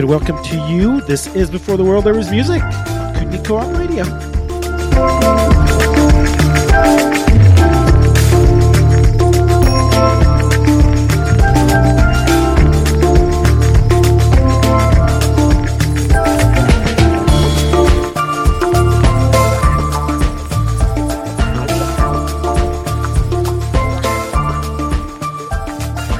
[0.00, 1.00] good welcome to you.
[1.00, 4.04] This is Before the World There Was Music, Kootenay Co-op Radio.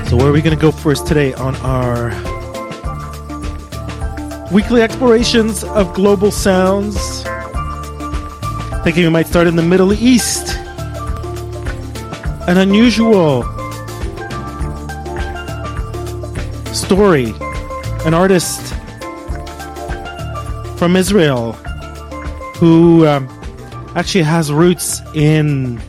[0.08, 2.10] So where are we going to go first today on our
[4.52, 7.22] weekly explorations of global sounds?
[8.84, 10.56] Thinking we might start in the Middle East.
[12.48, 13.42] An unusual
[16.72, 17.34] story.
[18.06, 18.74] An artist
[20.78, 21.52] from Israel
[22.58, 23.28] who um,
[23.94, 25.80] actually has roots in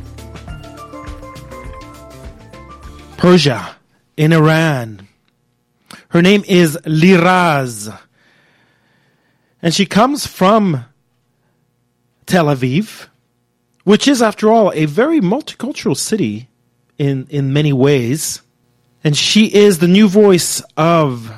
[3.17, 3.76] Persia,
[4.17, 5.08] in Iran.
[6.09, 7.95] Her name is Liraz.
[9.61, 10.85] And she comes from
[12.25, 13.07] Tel Aviv,
[13.83, 16.47] which is, after all, a very multicultural city
[16.97, 18.41] in, in many ways.
[19.03, 21.31] And she is the new voice of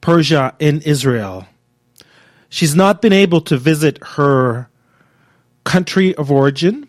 [0.00, 1.46] Persia in Israel.
[2.48, 4.70] She's not been able to visit her
[5.64, 6.88] country of origin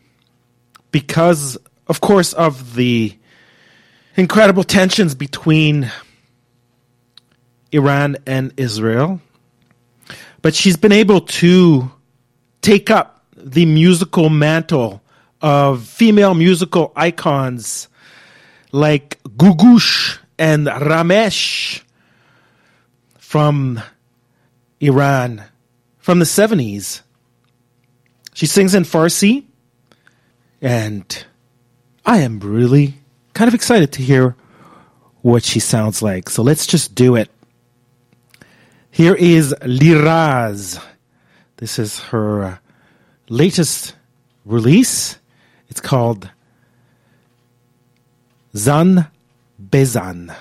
[0.91, 1.57] because,
[1.88, 3.17] of course, of the
[4.16, 5.91] incredible tensions between
[7.72, 9.22] Iran and Israel.
[10.42, 11.92] But she's been able to
[12.62, 15.02] take up the musical mantle
[15.42, 17.88] of female musical icons
[18.72, 21.81] like Googoosh and Ramesh
[23.18, 23.81] from
[24.80, 25.44] Iran
[25.97, 27.02] from the 70s.
[28.34, 29.44] She sings in Farsi,
[30.62, 31.25] and
[32.06, 32.96] I am really
[33.34, 34.36] kind of excited to hear
[35.22, 36.30] what she sounds like.
[36.30, 37.30] So let's just do it.
[38.91, 40.83] Here is Liraz.
[41.57, 42.57] This is her uh,
[43.29, 43.95] latest
[44.45, 45.19] release.
[45.69, 46.29] It's called
[48.55, 49.07] Zan
[49.61, 50.35] Bezan.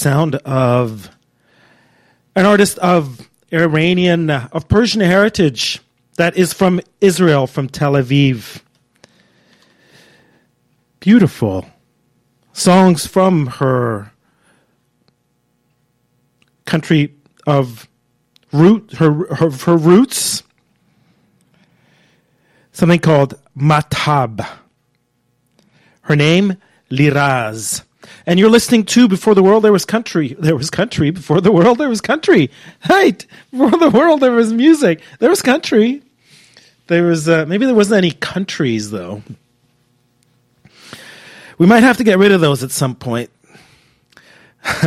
[0.00, 1.10] Sound, of
[2.34, 5.80] an artist of Iranian, of Persian heritage
[6.16, 8.62] that is from Israel, from Tel Aviv.
[11.00, 11.66] Beautiful
[12.52, 14.12] songs from her
[16.64, 17.14] country
[17.46, 17.88] of
[18.52, 20.42] root, her, her, her roots.
[22.72, 24.46] Something called Matab.
[26.02, 26.56] Her name,
[26.90, 27.82] Liraz.
[28.26, 30.36] And you're listening to Before the World There Was Country.
[30.38, 31.10] There was country.
[31.10, 32.50] Before the world there was country.
[32.88, 33.24] Right.
[33.50, 35.00] Before the world there was music.
[35.18, 36.02] There was country.
[36.86, 39.22] There was, uh, maybe there wasn't any countries though.
[41.58, 43.30] We might have to get rid of those at some point.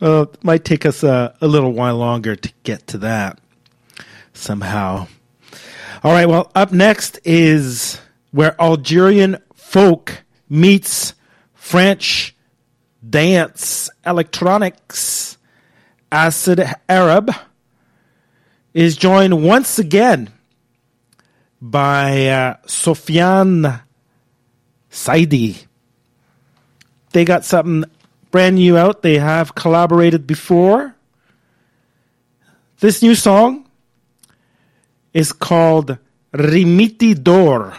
[0.00, 3.38] well, it might take us uh, a little while longer to get to that
[4.34, 5.06] somehow.
[6.02, 8.00] All right, well, up next is
[8.32, 11.14] where Algerian folk meets
[11.60, 12.34] French,
[13.08, 15.36] dance, electronics,
[16.10, 17.30] acid Arab
[18.72, 20.30] is joined once again
[21.60, 23.82] by uh, Sofiane
[24.90, 25.66] Saidi.
[27.12, 27.84] They got something
[28.30, 29.02] brand new out.
[29.02, 30.96] They have collaborated before.
[32.80, 33.68] This new song
[35.12, 35.98] is called
[36.32, 37.76] Rimiti Dor.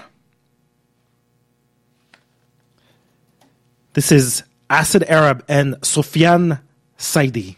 [3.94, 6.62] This is Acid Arab and Sofiane
[6.98, 7.58] Saidi.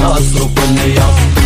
[0.00, 1.37] ناصر كل يوم.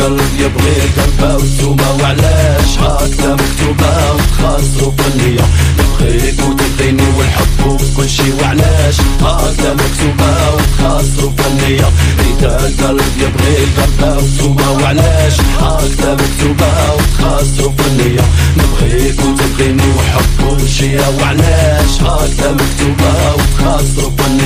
[0.00, 6.40] القلب يبغي قلبه وسومه وعلاش هكذا مكتوبه؟ وتخاصه كل يوم بخيك
[7.18, 11.92] والحب وكل شي وعلاش هكذا مكتوبه؟ وتخاصه كل يوم
[12.30, 20.68] إذا القلب يبغي قلبه وسومه وعلاش هكذا مكتوبه؟ وتخاصه كل يوم نبغيك وتبغيني وحب كل
[20.68, 24.40] شي وعلاش هكذا مكتوبه؟ وتخاصه كل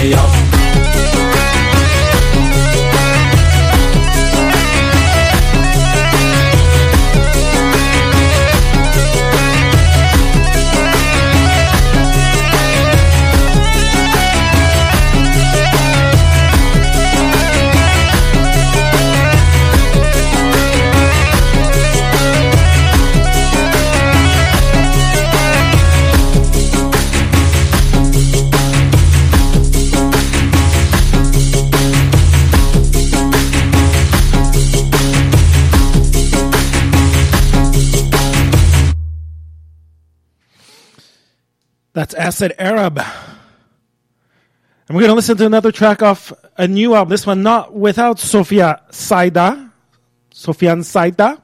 [42.05, 42.99] That's Acid Arab.
[42.99, 43.07] And
[44.91, 47.09] we're going to listen to another track off a new album.
[47.09, 49.73] This one not without Sofia Saida.
[50.31, 51.43] Sofian Saida.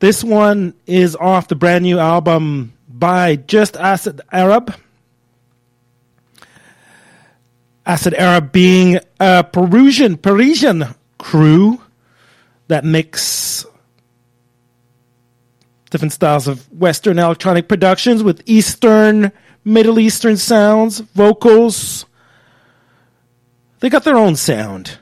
[0.00, 4.74] This one is off the brand new album by Just Acid Arab.
[7.86, 10.86] Acid Arab being a Perusian Parisian
[11.18, 11.80] crew
[12.66, 13.64] that mix
[15.90, 19.32] different styles of Western electronic productions with Eastern,
[19.64, 22.06] Middle Eastern sounds, vocals.
[23.80, 24.98] They got their own sound.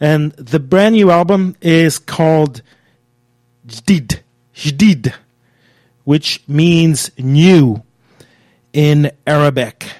[0.00, 2.62] And the brand new album is called
[3.66, 4.20] Jdid,
[4.54, 5.14] Jdid,
[6.04, 7.82] which means new
[8.72, 9.92] in Arabic.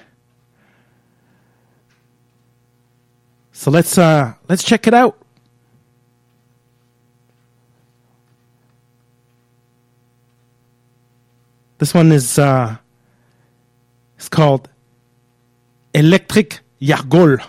[3.51, 5.20] So let's uh, let's check it out.
[11.81, 12.77] This one is uh,
[14.15, 14.69] it's called
[15.95, 17.41] Electric Yargol.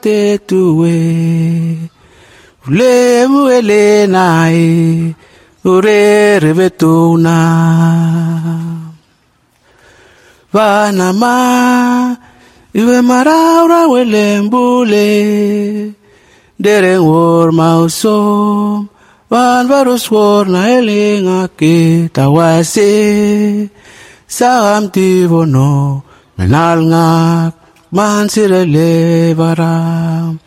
[0.00, 1.88] Ke pate tuwe.
[2.68, 5.14] Ule muele nai.
[5.64, 7.38] Ure revetuna.
[10.52, 12.16] Vanama.
[12.74, 15.92] Iwe maraura wele mbule.
[16.58, 18.88] Dereng wor mausom.
[19.30, 23.68] Van varus wor na elinga ke tawase.
[24.26, 26.02] Saham tivono.
[26.38, 27.59] Menal ngak.
[27.92, 30.38] Man sirele baram.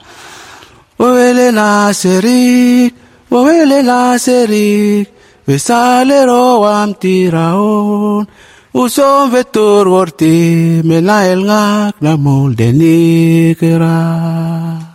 [1.00, 2.94] Wawele na serik.
[3.32, 5.08] Wawele na serik.
[5.48, 8.28] Vesale roam tiraon.
[8.74, 10.82] Usom vetur worti.
[10.84, 14.94] Menael ngak na mulde kera.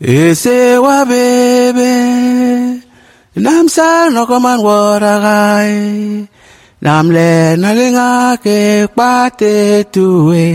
[0.00, 2.82] Ese wa bebe
[3.36, 6.28] Nam sal no koman waragai
[6.84, 8.60] Nam le nalinga ke
[8.96, 10.48] pate tuwe.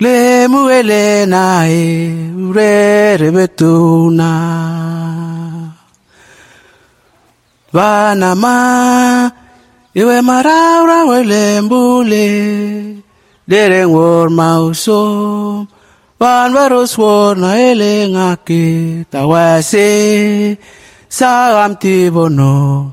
[0.00, 1.84] Le muele na e
[2.32, 4.32] Ure rebetuna
[7.72, 9.32] Vanama
[9.94, 12.26] Iwe maraura wele mbule.
[13.48, 15.68] Dereng wor mausom
[16.20, 20.56] Van varus wor na elenga ke tawase
[21.08, 22.92] Sagam tibono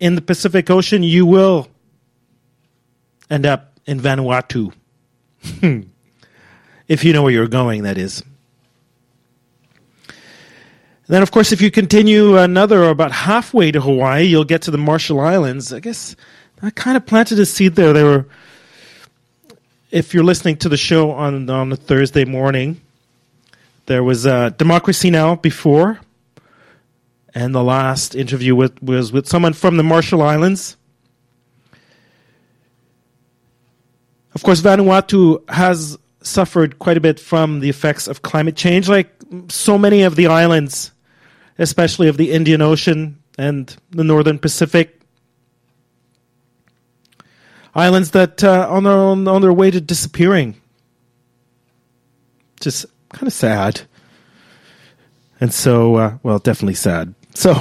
[0.00, 1.68] in the Pacific Ocean, you will
[3.30, 4.72] end up in Vanuatu.
[6.88, 8.22] if you know where you're going, that is.
[11.08, 14.78] Then, of course, if you continue another about halfway to Hawaii, you'll get to the
[14.78, 15.72] Marshall Islands.
[15.72, 16.16] I guess
[16.62, 17.92] I kind of planted a seed there.
[17.92, 18.26] They were
[19.90, 22.80] if you're listening to the show on on a Thursday morning,
[23.86, 26.00] there was uh, Democracy Now before,
[27.36, 30.78] and the last interview with, was with someone from the Marshall Islands.
[34.34, 39.10] Of course, Vanuatu has suffered quite a bit from the effects of climate change, like
[39.48, 40.92] so many of the islands,
[41.58, 44.98] especially of the Indian Ocean and the Northern Pacific
[47.74, 50.58] islands that uh, on their on, their way to disappearing.
[52.60, 53.82] Just kind of sad,
[55.38, 57.14] and so uh, well, definitely sad.
[57.36, 57.60] So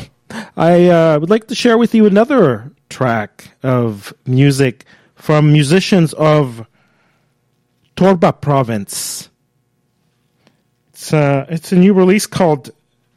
[0.56, 4.86] I uh, would like to share with you another track of music
[5.16, 6.66] from musicians of
[7.98, 9.30] Torba Province.
[10.92, 12.72] It's uh, it's a new release called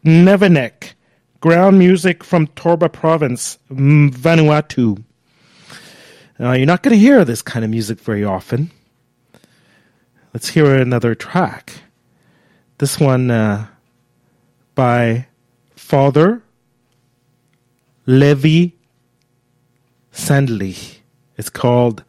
[0.05, 0.95] Nevenek,
[1.39, 5.05] ground music from Torba Province, Vanuatu.
[6.41, 8.73] You're not going to hear this kind of music very often.
[10.35, 11.83] Let's hear another track.
[12.79, 13.69] This one uh,
[14.75, 15.29] by
[15.77, 16.43] Father
[18.09, 18.73] Levi
[20.11, 20.75] Sandli.
[21.37, 22.05] It's called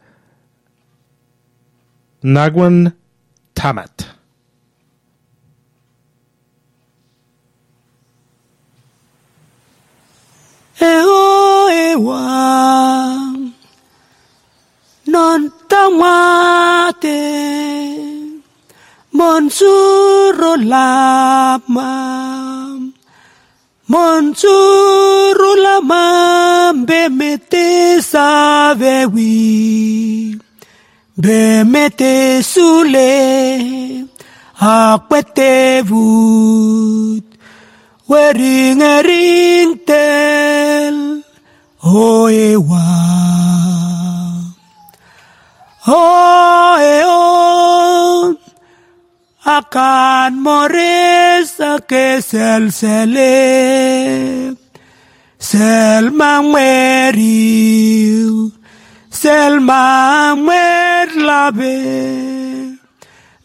[2.24, 2.94] Nagwan
[3.54, 4.08] Tamat.
[10.80, 12.24] Ewa
[15.06, 17.20] non tamate
[19.12, 22.59] monsuro lama
[23.91, 26.06] monsuro lama
[26.88, 27.67] bemete
[28.12, 29.34] savewi
[31.23, 33.13] bemete sule
[34.73, 37.25] akwete vut
[38.10, 40.97] wering ring tel
[41.82, 42.86] oewa
[45.88, 47.68] Hoeon
[49.45, 54.56] akan morir sake sel sele
[55.39, 57.56] sel mangmeri
[59.08, 61.78] sel mangmer labe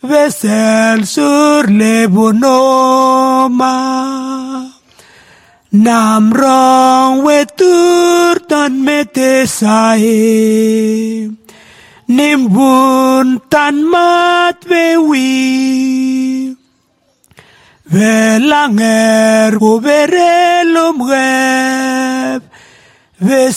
[0.05, 3.79] vesel sur le bonoma.
[5.75, 11.44] Nam rong wetur tan mete sae
[12.09, 12.49] niềm
[13.51, 16.55] tan mất về quỳ
[17.85, 22.43] về la nghề của về rê lôm ghép
[23.21, 23.51] về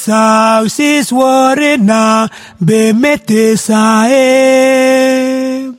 [1.78, 2.28] na
[2.60, 5.78] be mete sa e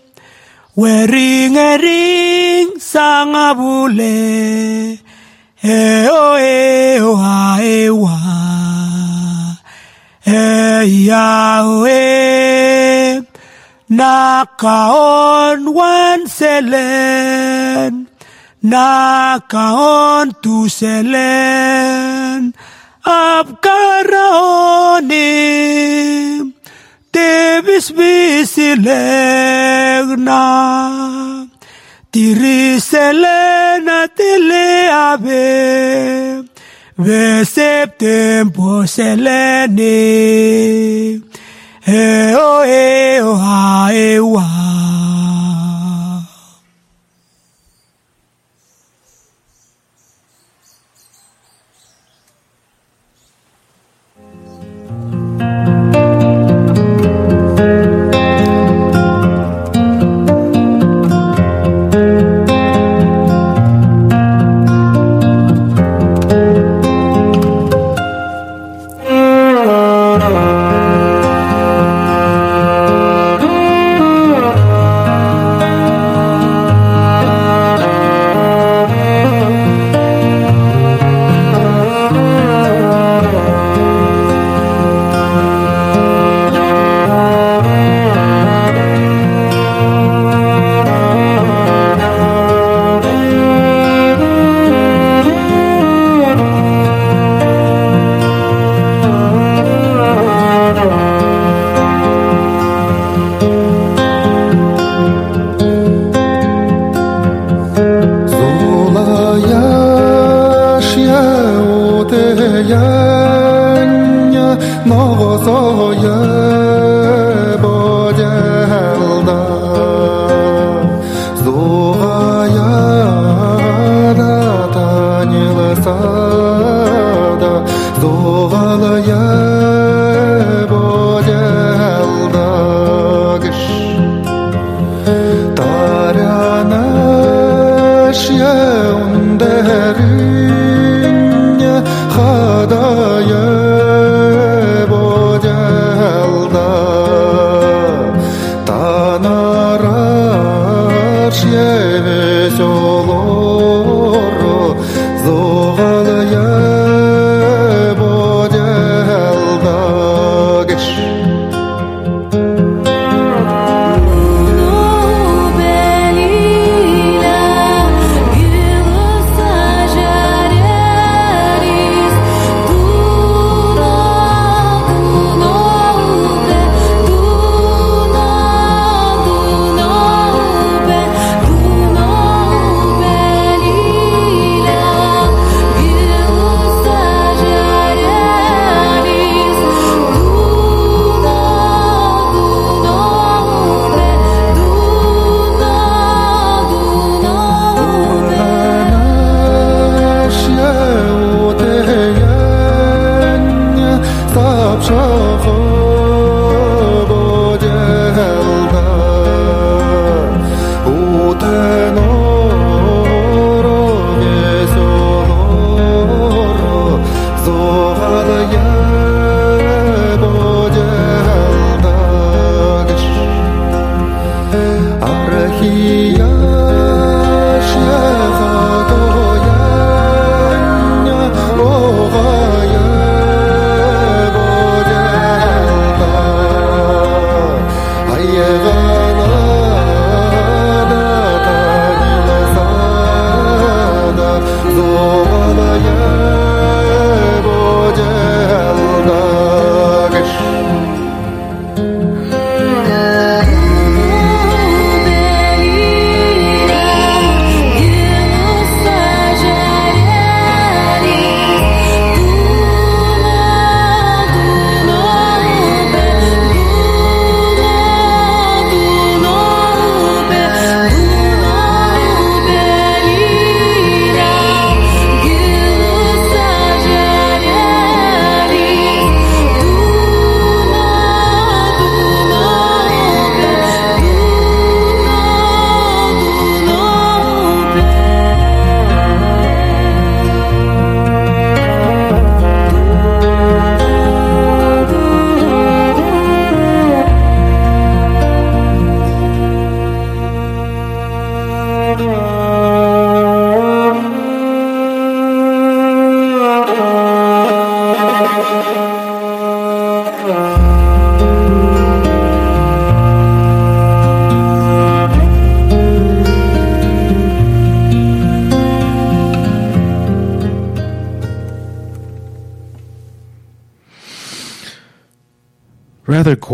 [0.78, 4.98] we ring a ring sang a bule.
[5.60, 8.57] E o e o ha e wa.
[10.28, 11.96] Hey, Yahweh,
[13.88, 17.94] nakaon wan selen,
[18.60, 22.52] nakaon tu selen,
[23.08, 24.04] apkaraonim,
[27.08, 28.84] debis bisilegna.
[32.12, 35.48] Tiri selena teleabe,
[36.98, 39.78] 20 septembre, c'est l'année.
[41.86, 42.34] Eh.
[42.36, 44.18] Oh, eh, oh, ah, eh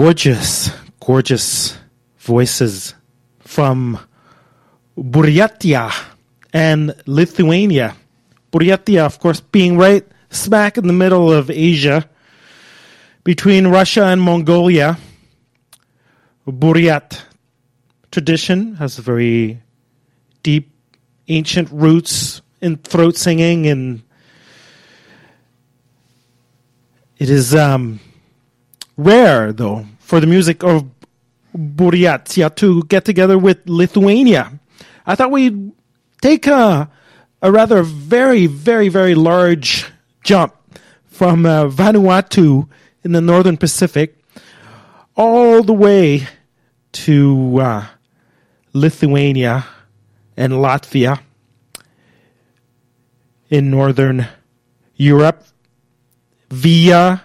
[0.05, 0.69] gorgeous,
[1.01, 1.79] gorgeous
[2.19, 2.95] voices
[3.41, 3.99] from
[4.99, 5.91] Buryatia
[6.53, 7.97] and Lithuania.
[8.53, 12.07] Buryatia, of course, being right smack in the middle of Asia
[13.25, 14.99] between Russia and Mongolia.
[16.47, 17.23] Buryat
[18.13, 19.63] tradition has very
[20.43, 20.69] deep,
[21.29, 24.03] ancient roots in throat singing, and
[27.17, 28.01] it is um,
[28.99, 30.85] rare, though, for the music of
[31.57, 34.53] Buryatia to get together with Lithuania.
[35.07, 35.73] I thought we'd
[36.21, 36.91] take a,
[37.41, 39.87] a rather very, very, very large
[40.23, 40.55] jump
[41.07, 42.69] from uh, Vanuatu
[43.03, 44.17] in the northern Pacific
[45.17, 46.27] all the way
[46.93, 47.87] to uh,
[48.73, 49.65] Lithuania
[50.37, 51.21] and Latvia
[53.49, 54.29] in northern
[54.97, 55.47] Europe
[56.51, 57.25] via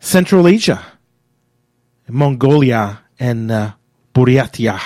[0.00, 0.84] Central Asia,
[2.08, 3.72] Mongolia, and uh,
[4.14, 4.80] Buryatia.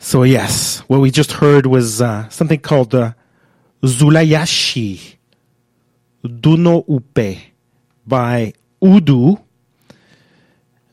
[0.00, 3.12] So, yes, what we just heard was uh, something called uh,
[3.82, 5.16] Zulayashi
[6.24, 7.40] Duno Upe
[8.06, 9.40] by Udu.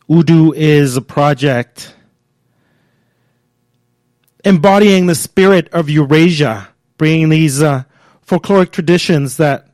[0.09, 1.95] Udu is a project
[4.43, 7.83] embodying the spirit of Eurasia, bringing these uh,
[8.25, 9.66] folkloric traditions that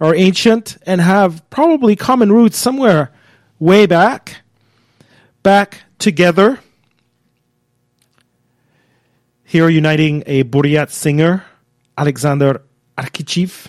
[0.00, 3.10] are ancient and have probably common roots somewhere
[3.58, 4.42] way back,
[5.42, 6.60] back together.
[9.44, 11.44] Here uniting a Buryat singer,
[11.96, 12.62] Alexander
[12.96, 13.68] Arkichev,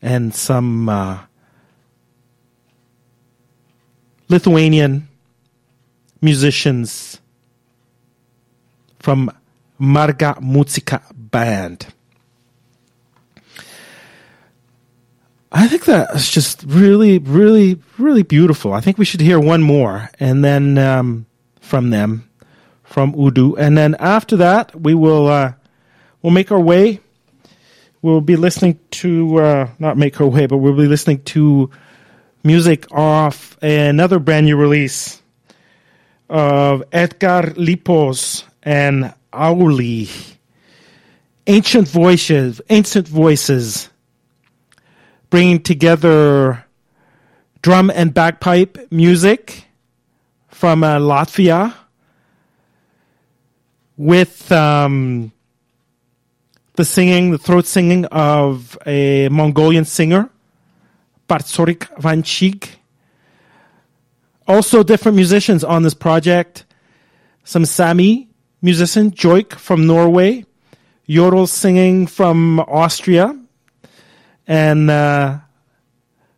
[0.00, 1.18] and some uh,
[4.28, 5.08] Lithuanian
[6.20, 7.20] musicians
[8.98, 9.30] from
[9.78, 11.86] Marga Muzika band.
[15.54, 18.72] I think that's just really, really, really beautiful.
[18.72, 21.26] I think we should hear one more, and then um,
[21.60, 22.26] from them,
[22.82, 25.52] from Udu, and then after that we will uh,
[26.22, 27.00] we'll make our way.
[28.00, 31.70] We'll be listening to uh, not make our way, but we'll be listening to
[32.42, 35.20] music off another brand new release
[36.30, 40.08] of Edgar Lipos and Auli.
[41.46, 43.90] Ancient voices, ancient voices,
[45.32, 46.62] bringing together
[47.62, 49.64] drum and bagpipe music
[50.48, 51.72] from uh, Latvia
[53.96, 55.32] with um,
[56.74, 60.28] the singing, the throat singing of a Mongolian singer,
[61.30, 62.68] Batzorig Vaanchig.
[64.46, 66.66] Also, different musicians on this project.
[67.44, 68.28] Some Sami
[68.60, 70.44] musician, Joik from Norway,
[71.06, 73.41] Yodel singing from Austria,
[74.52, 75.38] and uh,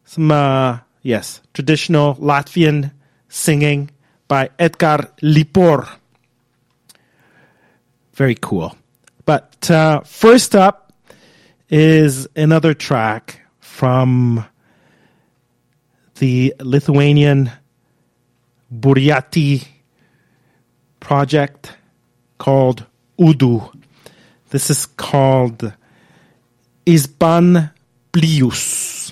[0.05, 2.93] some, uh, yes, traditional Latvian
[3.29, 3.91] singing
[4.29, 5.89] by Edgar Lipor.
[8.13, 8.77] Very cool.
[9.25, 10.93] But uh, first up
[11.69, 14.47] is another track from
[16.21, 17.51] the Lithuanian
[18.73, 19.67] Buryati
[21.01, 21.77] project
[22.39, 22.87] called
[23.19, 23.77] Udu.
[24.51, 25.73] This is called
[26.87, 27.74] Isban
[28.15, 29.04] Plius.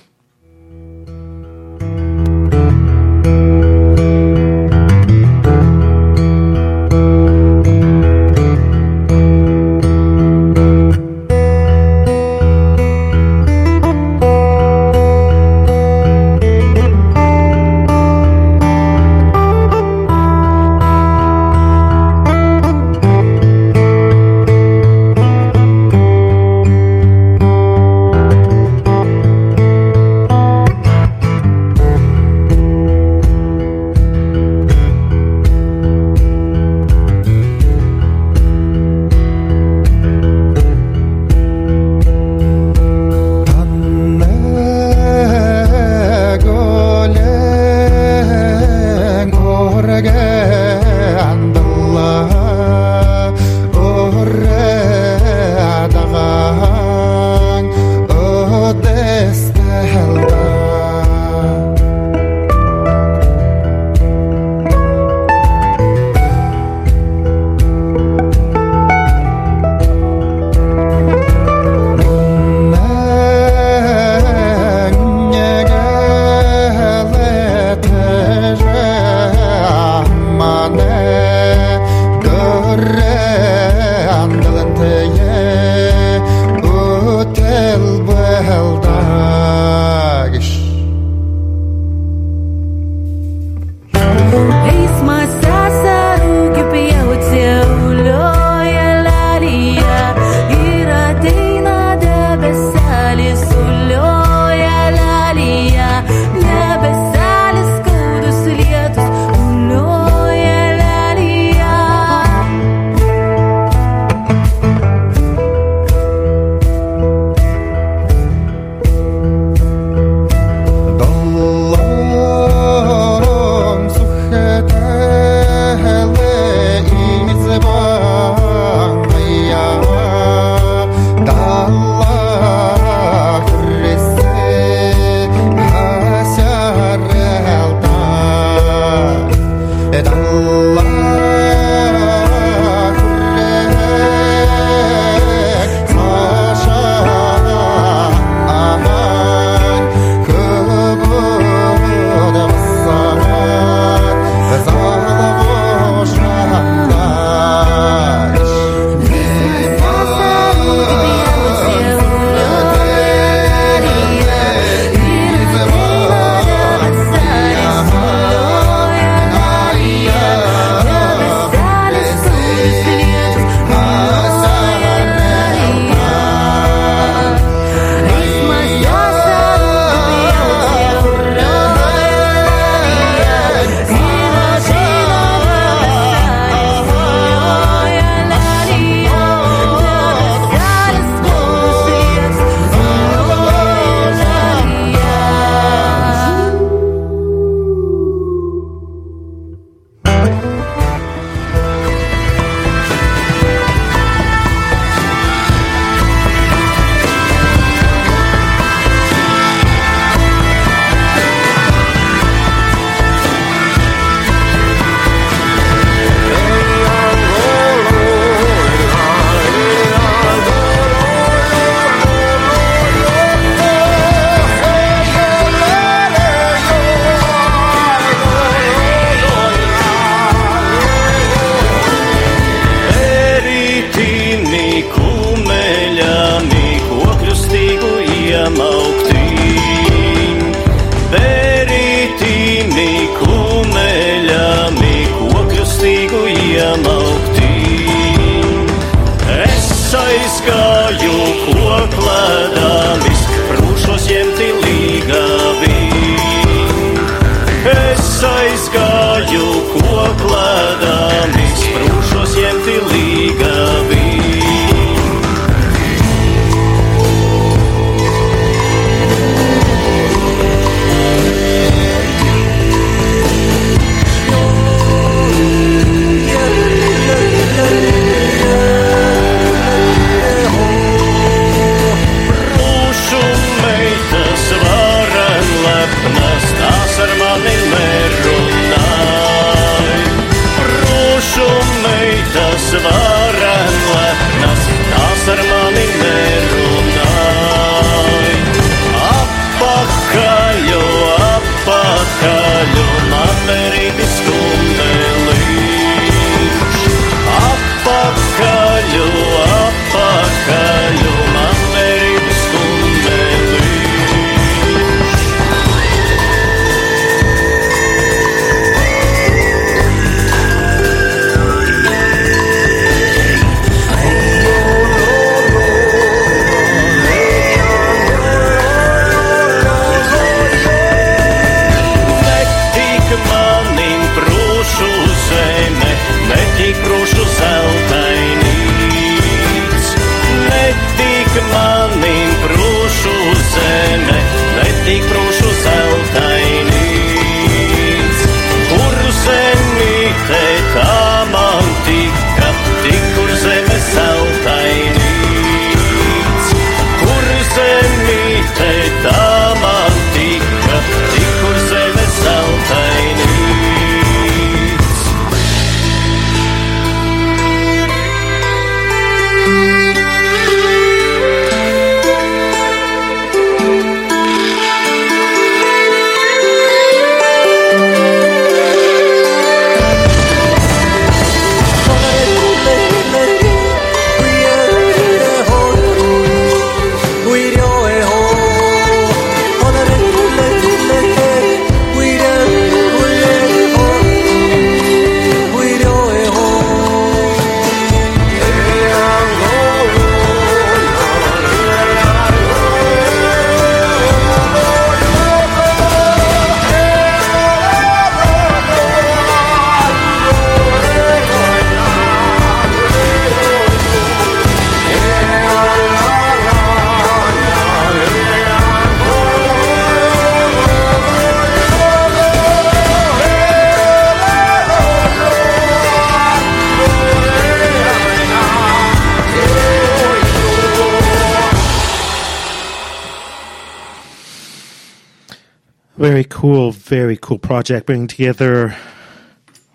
[436.02, 438.76] Very cool, very cool project bringing together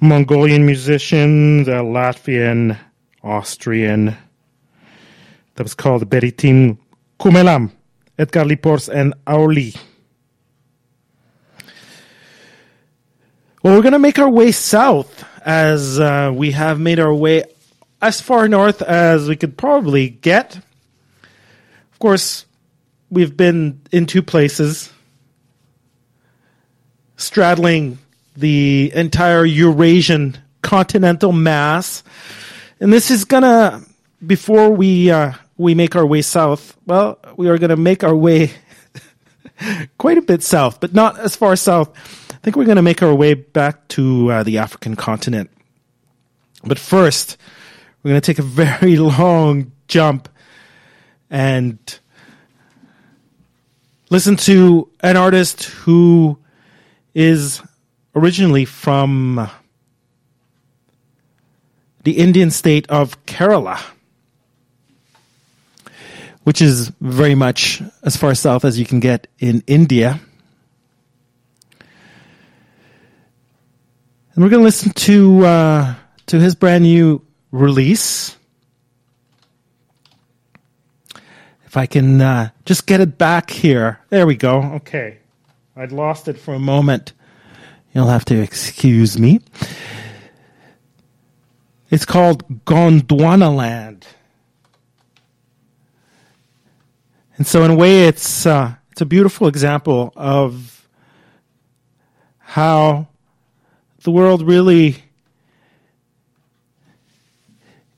[0.01, 2.77] Mongolian musicians, uh, Latvian,
[3.23, 4.13] Austrian.
[5.55, 6.79] That was called Beritim
[7.17, 7.71] Kumelam,
[8.19, 9.79] Edgar Lipors, and Auli.
[13.63, 17.45] Well, we're going to make our way south as uh, we have made our way
[18.01, 20.57] as far north as we could probably get.
[20.57, 22.45] Of course,
[23.09, 24.91] we've been in two places
[27.17, 27.97] straddling
[28.35, 32.03] the entire Eurasian continental mass.
[32.79, 33.81] And this is gonna,
[34.25, 38.51] before we, uh, we make our way south, well, we are gonna make our way
[39.97, 41.91] quite a bit south, but not as far south.
[42.31, 45.49] I think we're gonna make our way back to uh, the African continent.
[46.63, 47.37] But first,
[48.03, 50.29] we're gonna take a very long jump
[51.29, 51.77] and
[54.09, 56.37] listen to an artist who
[57.17, 57.63] is
[58.13, 59.49] originally from
[62.03, 63.83] the Indian state of Kerala,
[66.43, 70.19] which is very much as far south as you can get in India.
[74.35, 75.95] And we're going to listen to uh,
[76.27, 78.37] to his brand new release.
[81.65, 83.99] If I can uh, just get it back here.
[84.09, 84.61] There we go.
[84.75, 85.17] Okay.
[85.77, 87.13] I'd lost it for a moment.
[87.93, 89.41] You'll have to excuse me.
[91.91, 94.07] It's called Gondwana Land.
[97.37, 100.87] And so in a way it's uh, it's a beautiful example of
[102.39, 103.07] how
[104.01, 105.03] the world really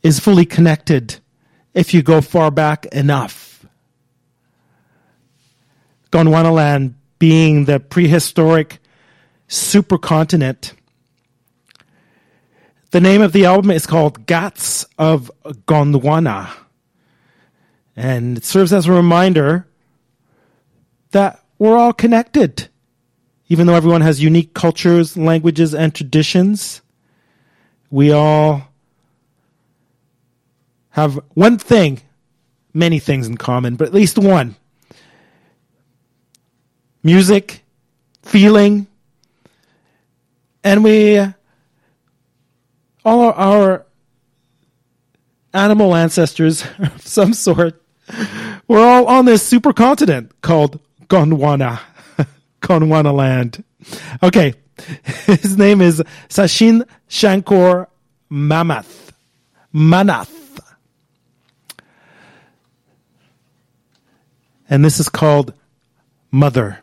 [0.04, 1.18] is fully connected
[1.74, 3.66] if you go far back enough.
[6.12, 8.80] Gondwana land being the prehistoric
[9.48, 10.74] supercontinent.
[12.92, 15.30] The name of the album is called Ghats of
[15.68, 16.50] Gondwana.
[17.96, 19.68] And it serves as a reminder
[21.12, 22.70] that we're all connected.
[23.50, 26.82] Even though everyone has unique cultures, languages, and traditions,
[27.90, 28.70] we all
[30.92, 32.02] have one thing,
[32.74, 34.56] many things in common, but at least one
[37.04, 37.64] music,
[38.22, 38.88] feeling,
[40.64, 41.20] and we
[43.06, 43.86] all our,
[45.54, 47.82] animal ancestors of some sort
[48.68, 51.80] were all on this supercontinent called Gondwana,
[52.62, 53.64] Gondwana land.
[54.22, 54.54] Okay,
[55.26, 57.90] his name is Sachin Shankar
[58.32, 59.12] Mamath.
[59.74, 60.36] Mannath.
[64.70, 65.54] And this is called
[66.32, 66.80] Mother.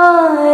[0.00, 0.47] Oh.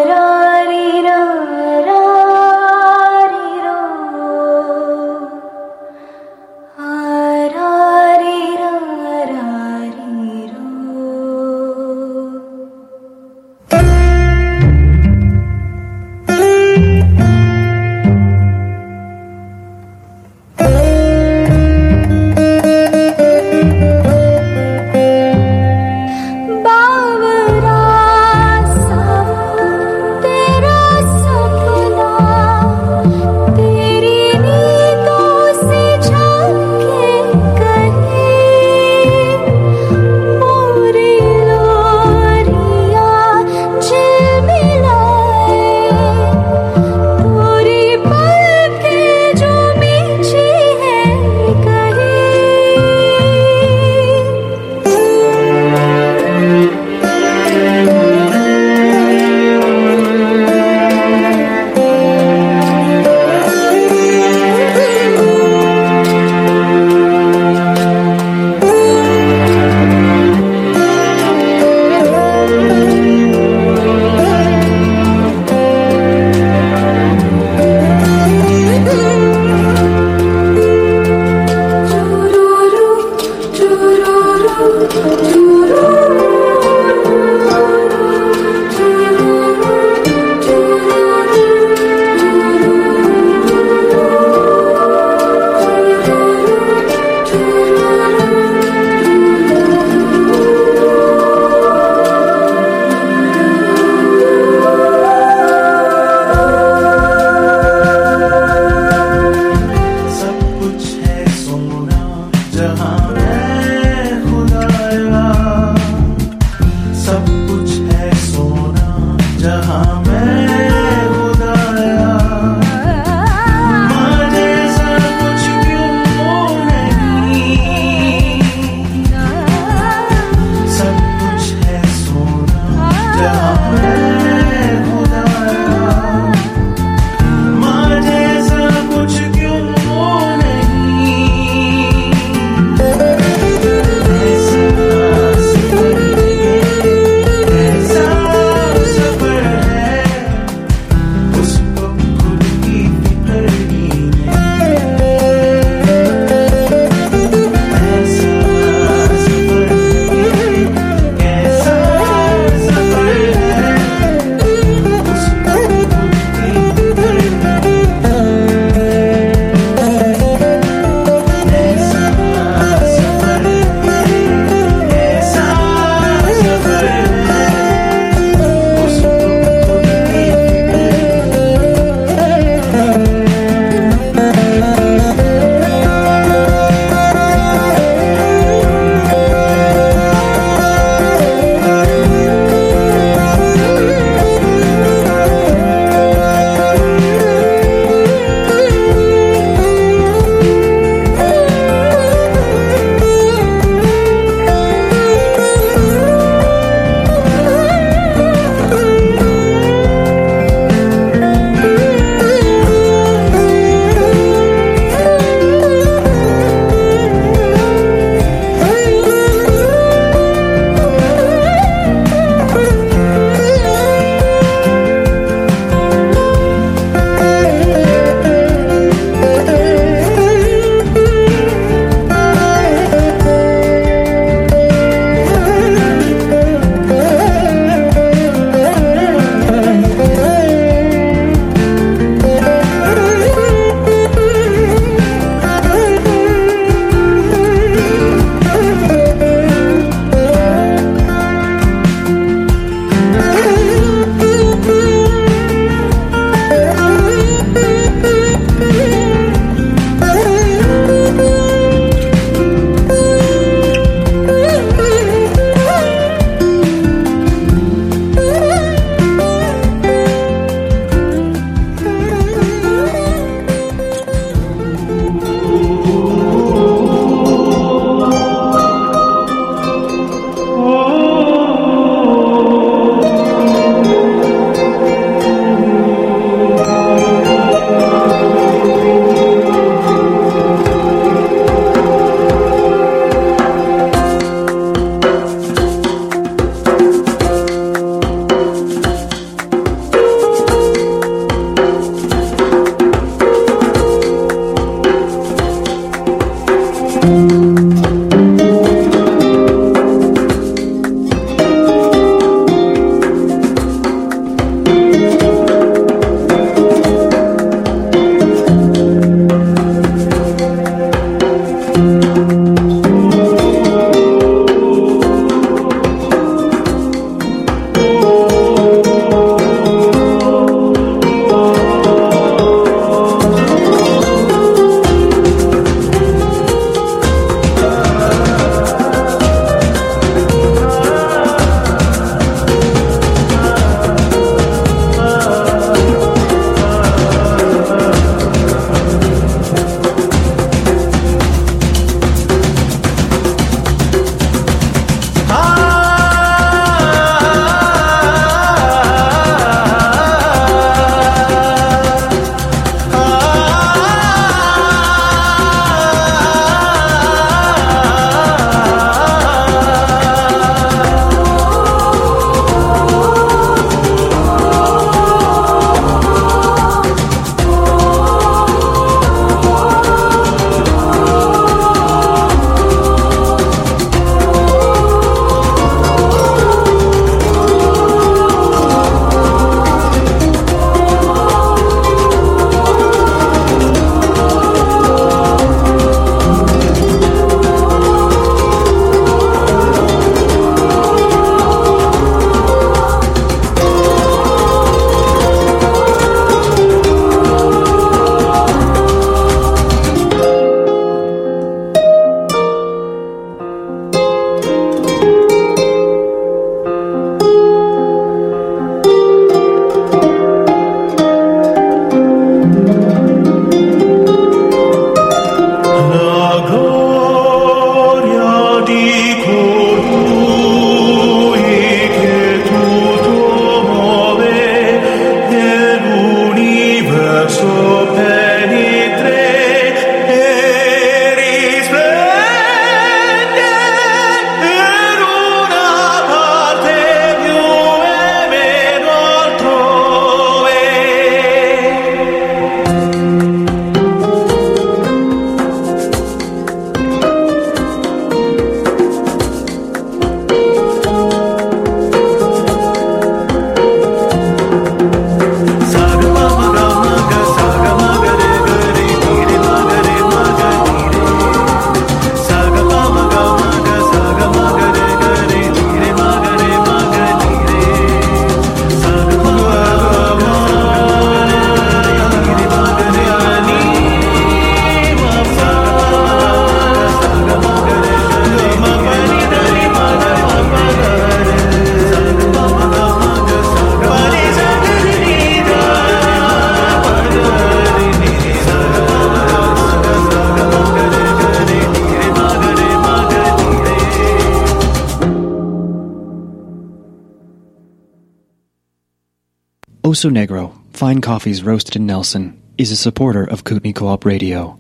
[509.95, 514.59] Oso Negro, fine coffees roasted in Nelson, is a supporter of Kootenay Co-op Radio.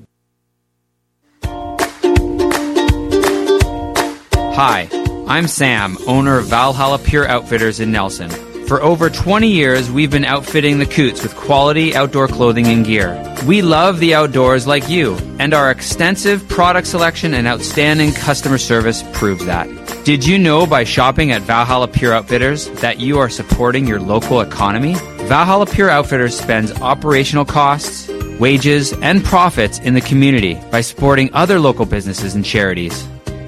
[4.55, 4.89] Hi,
[5.27, 8.31] I'm Sam, owner of Valhalla Pure Outfitters in Nelson.
[8.69, 13.21] For over 20 years, we've been outfitting the Koots with quality outdoor clothing and gear.
[13.45, 19.03] We love the outdoors like you, and our extensive product selection and outstanding customer service
[19.13, 19.67] proves that.
[20.05, 24.41] Did you know by shopping at Valhalla Pure Outfitters that you are supporting your local
[24.41, 24.95] economy?
[25.27, 28.09] Valhalla Pure Outfitters spends operational costs,
[28.39, 33.03] wages, and profits in the community by supporting other local businesses and charities.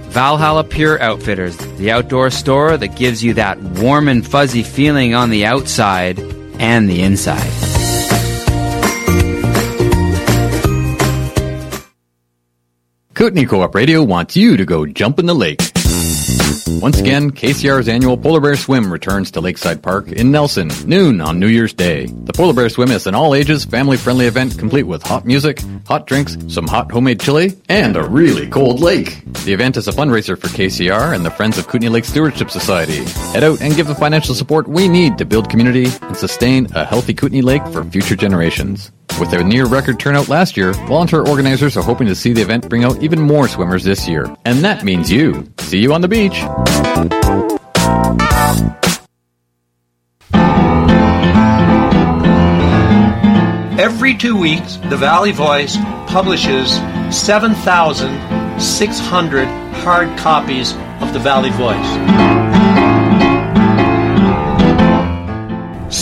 [0.09, 5.29] Valhalla Pure Outfitters, the outdoor store that gives you that warm and fuzzy feeling on
[5.29, 6.19] the outside
[6.59, 7.53] and the inside.
[13.13, 15.76] Kootenay Co-op Radio wants you to go jump in the lake.
[16.69, 21.39] Once again, KCR's annual Polar Bear Swim returns to Lakeside Park in Nelson, noon on
[21.39, 22.07] New Year's Day.
[22.07, 26.37] The Polar Bear Swim is an all-ages, family-friendly event complete with hot music, hot drinks,
[26.49, 29.23] some hot homemade chili, and a really cold lake.
[29.45, 33.05] The event is a fundraiser for KCR and the Friends of Kootenay Lake Stewardship Society.
[33.33, 36.85] Head out and give the financial support we need to build community and sustain a
[36.85, 38.91] healthy Kootenay Lake for future generations.
[39.19, 42.69] With their near record turnout last year, volunteer organizers are hoping to see the event
[42.69, 44.27] bring out even more swimmers this year.
[44.45, 45.51] And that means you.
[45.59, 46.43] See you on the beach.
[53.79, 55.77] Every two weeks, the Valley Voice
[56.07, 56.77] publishes
[57.11, 62.66] 7,600 hard copies of the Valley Voice.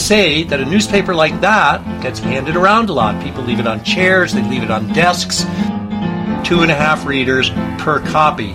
[0.05, 3.24] Say that a newspaper like that gets handed around a lot.
[3.24, 5.44] People leave it on chairs, they leave it on desks.
[6.46, 7.48] Two and a half readers
[7.78, 8.52] per copy.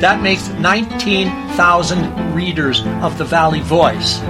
[0.00, 4.20] That makes 19,000 readers of the Valley Voice.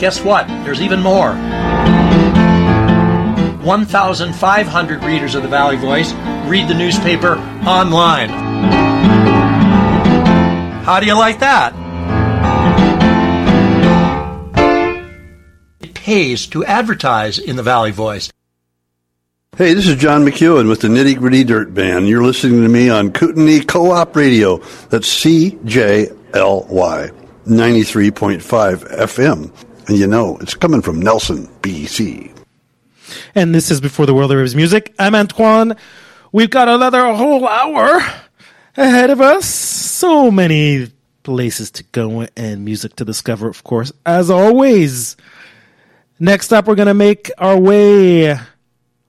[0.00, 0.48] Guess what?
[0.64, 1.34] There's even more.
[3.64, 6.12] 1,500 readers of the Valley Voice
[6.48, 7.36] read the newspaper
[7.66, 8.30] online.
[10.84, 11.74] How do you like that?
[15.80, 18.30] It pays to advertise in the Valley Voice.
[19.56, 22.08] Hey, this is John McEwen with the Nitty Gritty Dirt Band.
[22.08, 24.58] You're listening to me on Kootenay Co-op Radio.
[24.88, 29.88] That's CJLY 93.5 FM.
[29.88, 32.34] And you know, it's coming from Nelson, BC.
[33.34, 34.94] And this is Before the World Arrives Music.
[34.98, 35.76] I'm Antoine.
[36.30, 38.00] We've got another whole hour
[38.76, 39.46] ahead of us.
[39.46, 45.16] So many places to go and music to discover, of course, as always.
[46.20, 48.38] Next up, we're going to make our way.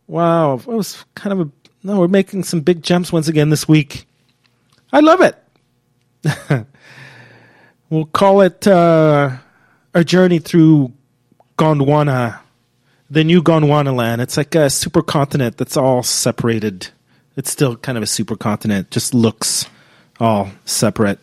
[0.07, 1.51] Wow, it was kind of a.
[1.83, 4.05] No, we're making some big jumps once again this week.
[4.91, 5.35] I love it.
[7.89, 9.37] we'll call it uh,
[9.93, 10.91] a journey through
[11.57, 12.39] Gondwana,
[13.09, 14.21] the new Gondwana land.
[14.21, 16.89] It's like a supercontinent that's all separated.
[17.39, 19.65] It's still kind of a supercontinent, just looks
[20.19, 21.19] all separate.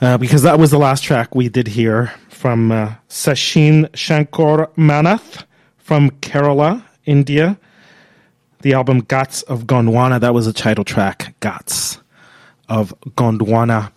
[0.00, 5.44] Uh, because that was the last track we did here from uh, Sachin Shankar Mannath
[5.78, 7.56] from Kerala, India.
[8.62, 12.00] The album Ghats of Gondwana, that was the title track, Ghats
[12.68, 13.92] of Gondwana.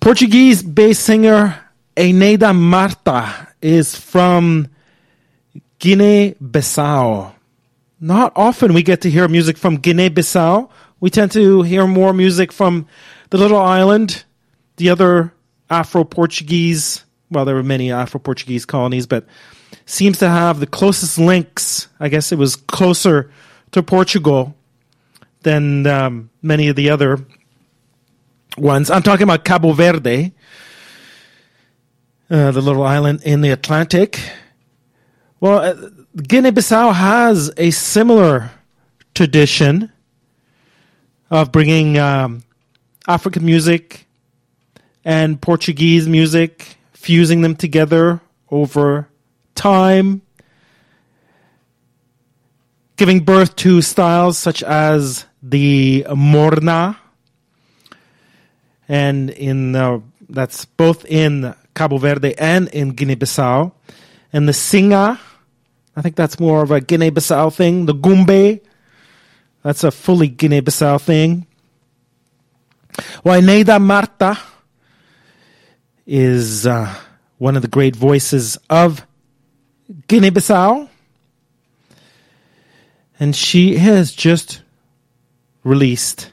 [0.00, 1.58] Portuguese bass singer
[1.96, 4.68] Eneida Marta is from
[5.82, 7.34] Guinea Bissau.
[8.00, 10.70] Not often we get to hear music from Guinea Bissau.
[11.00, 12.86] We tend to hear more music from
[13.30, 14.22] the little island,
[14.76, 15.34] the other
[15.68, 19.26] Afro Portuguese, well, there were many Afro Portuguese colonies, but
[19.84, 21.88] seems to have the closest links.
[21.98, 23.32] I guess it was closer
[23.72, 24.54] to Portugal
[25.40, 27.18] than um, many of the other
[28.56, 28.88] ones.
[28.88, 30.32] I'm talking about Cabo Verde,
[32.30, 34.20] uh, the little island in the Atlantic.
[35.42, 38.52] Well, uh, Guinea-Bissau has a similar
[39.12, 39.90] tradition
[41.32, 42.44] of bringing um,
[43.08, 44.06] African music
[45.04, 48.20] and Portuguese music, fusing them together
[48.52, 49.08] over
[49.56, 50.22] time,
[52.94, 56.98] giving birth to styles such as the morna,
[58.86, 63.72] and in uh, that's both in Cabo Verde and in Guinea-Bissau,
[64.32, 65.18] and the singa.
[65.94, 67.86] I think that's more of a Guinea-Bissau thing.
[67.86, 68.60] The gumbe,
[69.62, 71.46] that's a fully Guinea-Bissau thing.
[73.24, 74.38] Eneida Marta
[76.06, 76.94] is uh,
[77.38, 79.06] one of the great voices of
[80.08, 80.88] Guinea-Bissau.
[83.20, 84.62] And she has just
[85.62, 86.32] released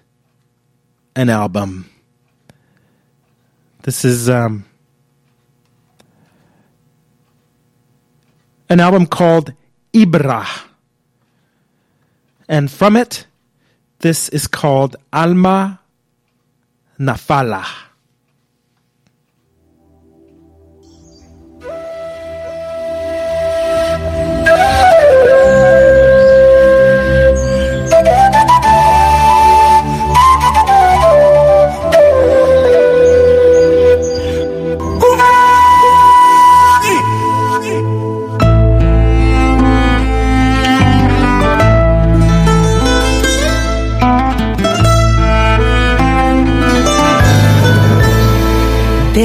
[1.15, 1.89] an album.
[3.83, 4.65] This is um,
[8.69, 9.53] an album called
[9.93, 10.45] Ibra.
[12.47, 13.25] And from it,
[13.99, 15.79] this is called Alma
[16.99, 17.65] Nafala.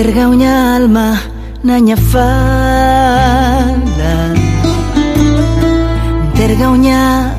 [0.05, 1.17] Carga unha alma
[1.65, 2.37] naña falda
[6.37, 7.33] Terga uña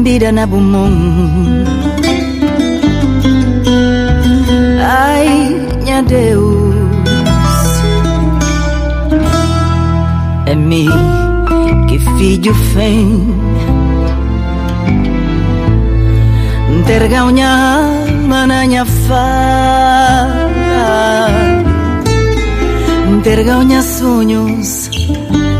[0.00, 0.96] vira na bumón.
[4.80, 5.28] Ai,
[5.84, 6.72] minha Deus.
[10.48, 10.88] É mi
[11.84, 13.28] que filho fem
[16.88, 17.50] Terga uña
[18.08, 20.45] alma naña falda
[23.26, 24.88] Tergaunya sonhos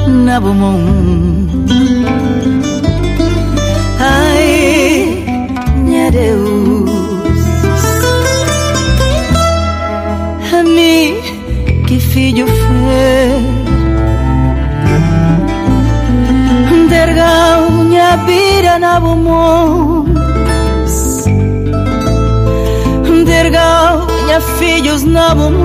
[0.06, 1.50] na bumong
[3.98, 5.26] Ai,
[5.82, 7.42] minha Deus.
[10.54, 11.18] A mim
[11.88, 13.42] que filho fez
[16.88, 19.95] Tergaunya bira na bumong
[24.40, 25.56] filhos na bombons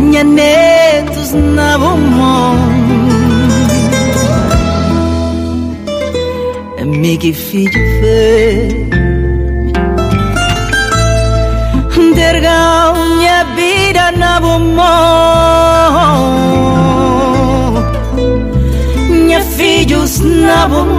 [0.00, 2.72] minha netos na bombons
[6.80, 8.88] Amigo e filho vê
[12.14, 14.82] Dergão minha vida na bombons
[19.10, 20.91] minha filhos na bom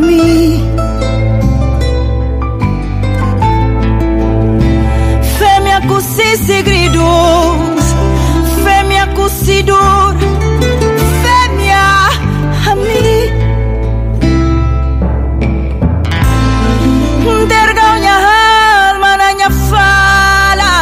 [0.00, 0.62] me.
[5.38, 7.84] Femi acusi segredos,
[8.64, 10.14] femi acusi dor,
[11.22, 11.88] Fêmea
[12.70, 13.28] a mim.
[17.50, 18.16] Dergau minha
[18.90, 20.72] alma na fala,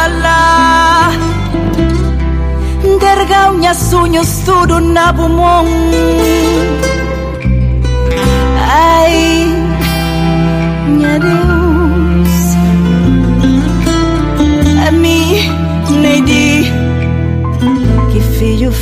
[3.01, 5.67] dergau minha sonhos tudo na bumon.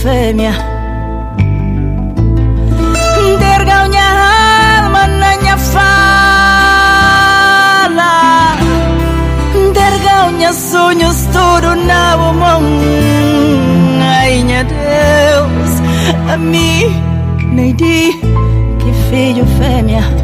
[0.08, 0.54] fêmea
[3.40, 4.08] Derganha
[4.80, 5.88] alma na minha fala.
[9.74, 15.82] Derganha sonhos tudo na mão minha Deus,
[16.32, 17.04] a mim,
[17.52, 18.14] nem di
[18.80, 20.17] que filho fêmea.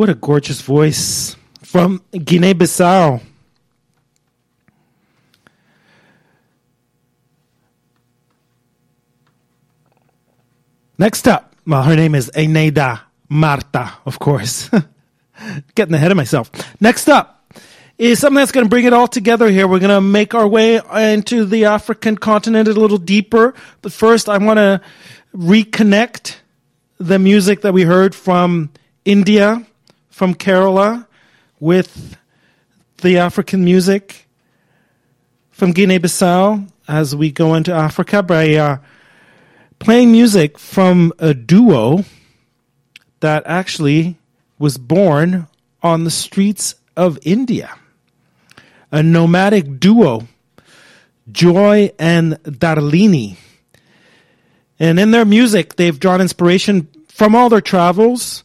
[0.00, 3.20] What a gorgeous voice from Guinea Bissau.
[10.96, 14.70] Next up, well, her name is Eneida Marta, of course.
[15.74, 16.50] Getting ahead of myself.
[16.80, 17.52] Next up
[17.98, 19.68] is something that's going to bring it all together here.
[19.68, 23.52] We're going to make our way into the African continent a little deeper.
[23.82, 24.80] But first, I want to
[25.36, 26.36] reconnect
[26.96, 28.70] the music that we heard from
[29.04, 29.66] India,
[30.20, 31.06] from Kerala,
[31.60, 32.14] with
[32.98, 34.28] the African music
[35.50, 38.76] from Guinea-Bissau as we go into Africa by uh,
[39.78, 42.04] playing music from a duo
[43.20, 44.18] that actually
[44.58, 45.46] was born
[45.82, 47.74] on the streets of India.
[48.92, 50.28] A nomadic duo,
[51.32, 53.38] Joy and Darlini.
[54.78, 58.44] And in their music, they've drawn inspiration from all their travels,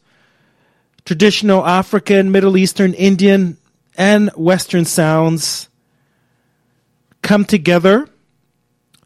[1.05, 3.57] traditional African, Middle Eastern, Indian,
[3.97, 5.69] and Western sounds
[7.21, 8.09] come together.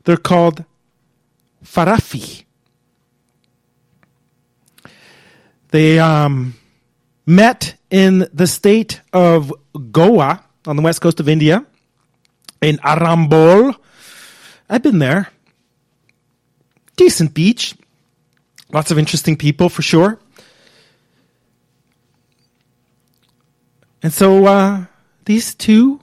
[0.06, 0.64] They're called
[1.64, 2.46] Farafi.
[5.72, 6.56] They um,
[7.26, 9.54] met in the state of
[9.92, 11.66] Goa on the west coast of India,
[12.62, 13.76] in Arambol.
[14.70, 15.30] I've been there.
[16.96, 17.76] Decent beach.
[18.72, 20.20] Lots of interesting people for sure.
[24.02, 24.86] And so uh,
[25.26, 26.00] these two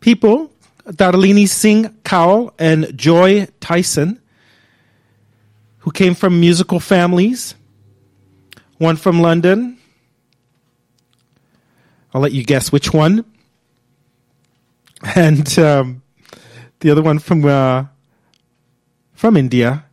[0.00, 0.50] people,
[0.86, 4.20] Darlini Singh Kaul and Joy Tyson,
[5.78, 7.54] who came from musical families,
[8.78, 9.78] one from London.
[12.14, 13.24] I'll let you guess which one.
[15.14, 16.02] And um,
[16.80, 17.84] the other one from uh,
[19.12, 19.84] from India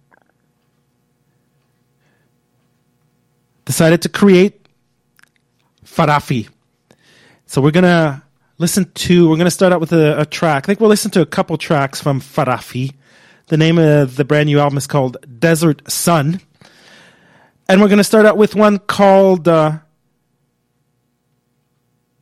[3.65, 4.62] decided to create
[5.93, 6.49] Farafi.
[7.45, 8.23] So we're gonna
[8.57, 9.29] listen to.
[9.29, 10.65] We're gonna start out with a, a track.
[10.65, 12.93] I think we'll listen to a couple tracks from Farafi.
[13.47, 16.41] The name of the brand new album is called Desert Sun,
[17.69, 19.47] and we're gonna start out with one called.
[19.47, 19.79] Uh,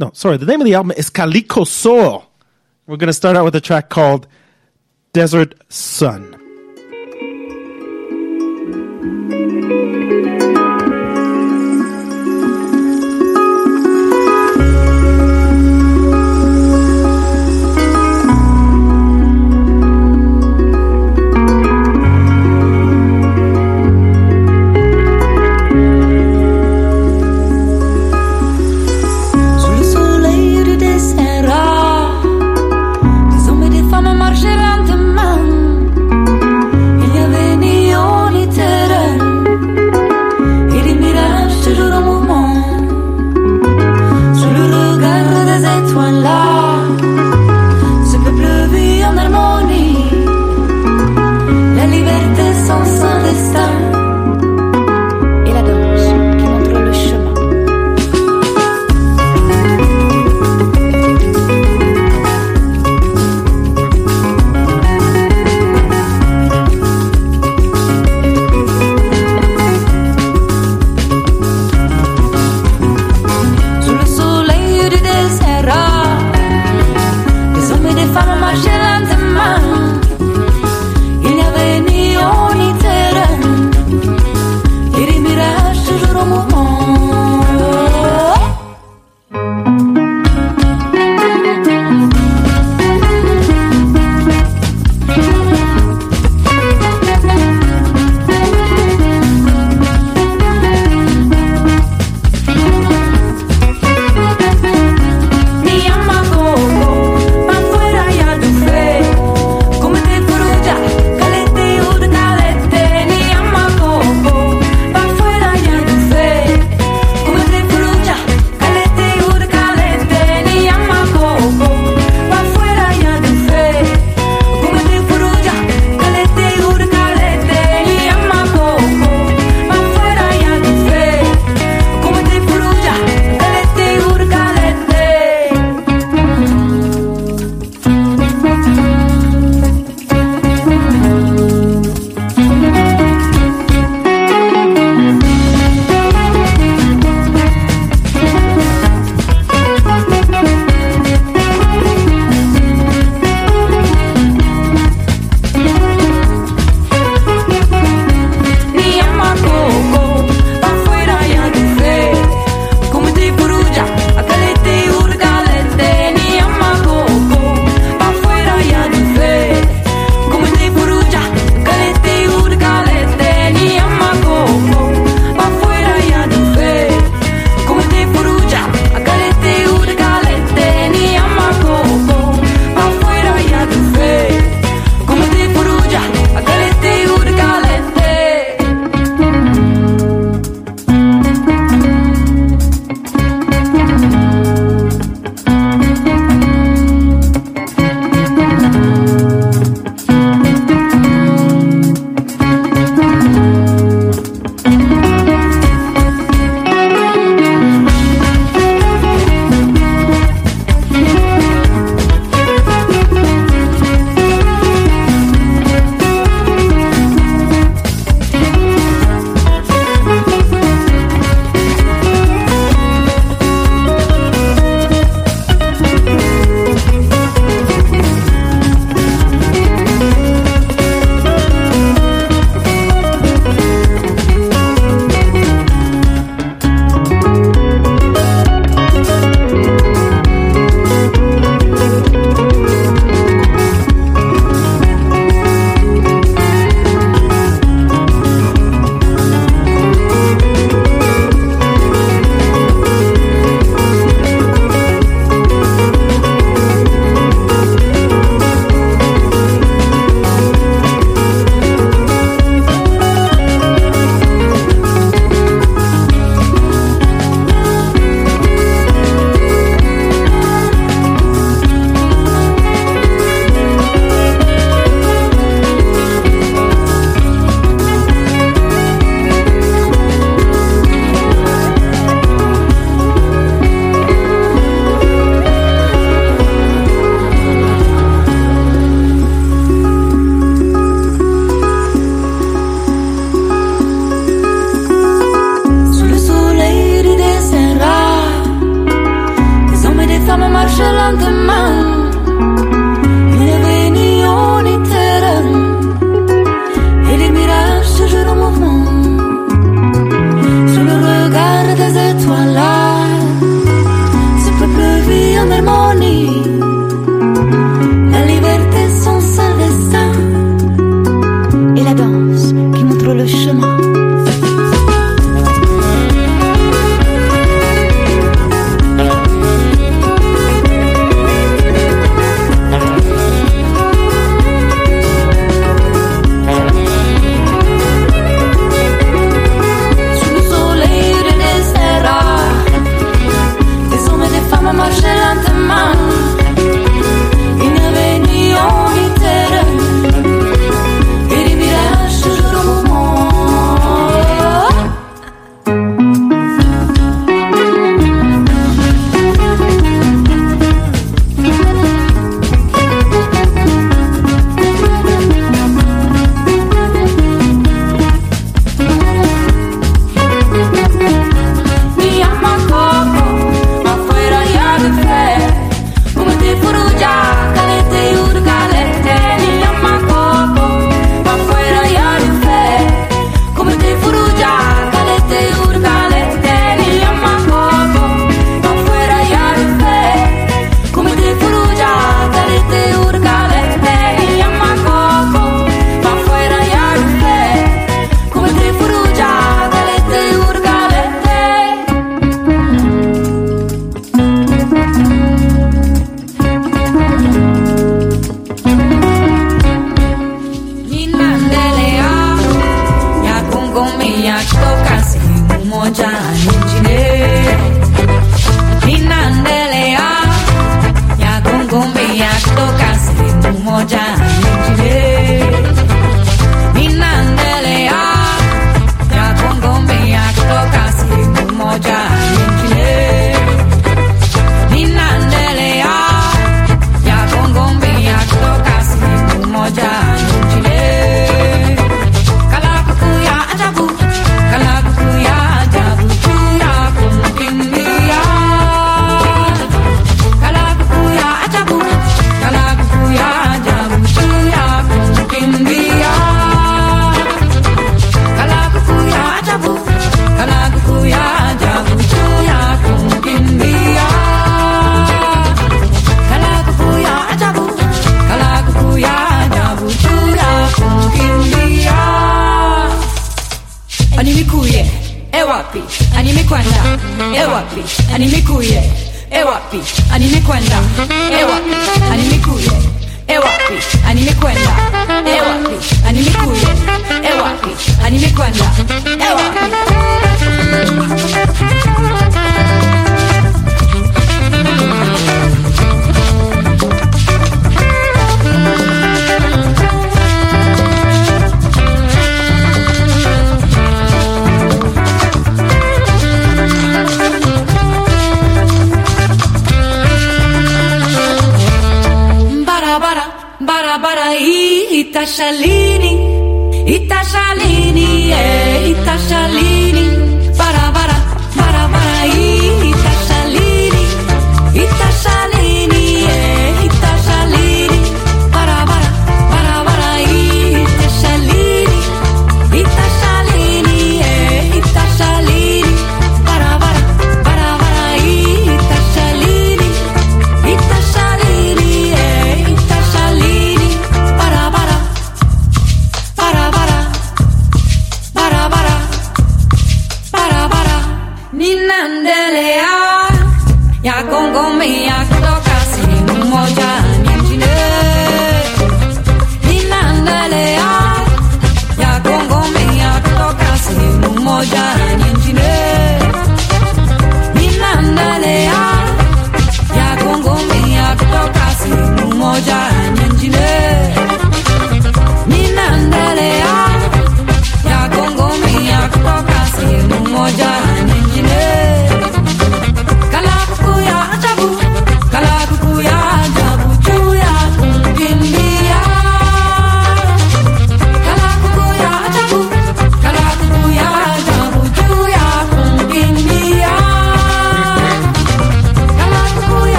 [0.00, 0.36] no, sorry.
[0.38, 2.24] The name of the album is Calico Soul.
[2.86, 4.26] We're gonna start out with a track called
[5.12, 6.36] Desert Sun.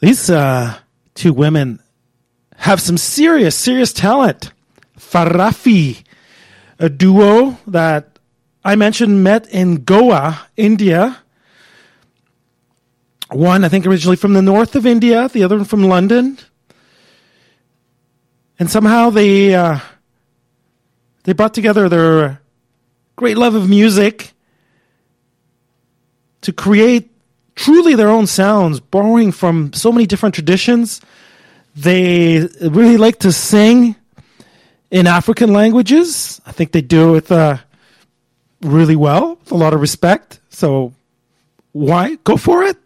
[0.00, 0.78] These uh,
[1.14, 1.80] two women
[2.56, 4.52] have some serious, serious talent.
[4.98, 6.04] Farafi,
[6.78, 8.18] a duo that
[8.64, 11.18] I mentioned met in Goa, India.
[13.30, 16.38] One, I think, originally from the north of India, the other one from London.
[18.58, 19.78] And somehow they uh,
[21.24, 22.40] they brought together their
[23.16, 24.32] great love of music
[26.42, 27.10] to create
[27.56, 31.00] truly their own sounds, borrowing from so many different traditions.
[31.74, 33.96] They really like to sing
[34.90, 36.40] in African languages.
[36.46, 37.58] I think they do it uh,
[38.62, 40.38] really well, with a lot of respect.
[40.50, 40.92] So
[41.72, 42.78] why go for it?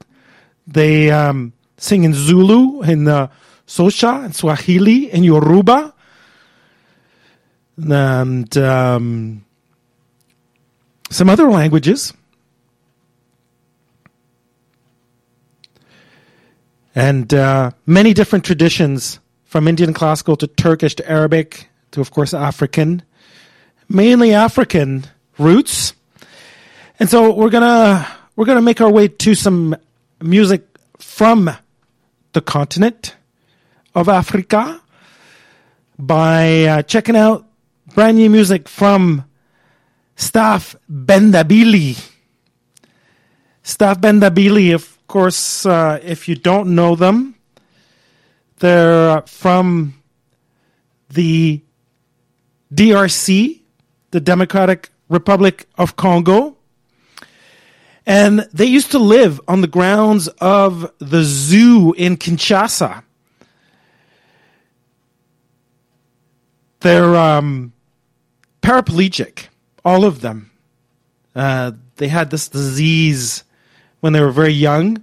[0.66, 3.28] They um, sing in Zulu, in uh,
[3.66, 5.94] Xhosa, in Swahili, in Yoruba,
[7.76, 9.44] and um,
[11.10, 12.12] some other languages.
[16.94, 22.34] And uh, many different traditions from Indian classical to Turkish to Arabic to, of course,
[22.34, 23.02] African,
[23.88, 25.04] mainly African
[25.38, 25.94] roots.
[26.98, 28.06] And so we're gonna
[28.36, 29.76] we're gonna make our way to some
[30.20, 30.66] music
[30.98, 31.50] from
[32.32, 33.16] the continent
[33.94, 34.80] of Africa
[35.98, 37.46] by uh, checking out
[37.94, 39.24] brand new music from
[40.16, 41.98] Staff Benda Bilili.
[43.62, 47.34] Staff Benda Bilili, of course, uh, if you don't know them,
[48.60, 50.00] they're from
[51.08, 51.60] the
[52.72, 53.60] DRC,
[54.12, 56.56] the Democratic Republic of Congo.
[58.06, 63.02] And they used to live on the grounds of the zoo in Kinshasa.
[66.80, 67.72] They're um,
[68.62, 69.48] paraplegic,
[69.84, 70.52] all of them.
[71.34, 73.42] Uh, they had this disease
[74.00, 75.02] when they were very young.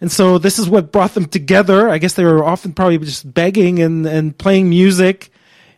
[0.00, 1.88] And so this is what brought them together.
[1.88, 5.32] I guess they were often probably just begging and, and playing music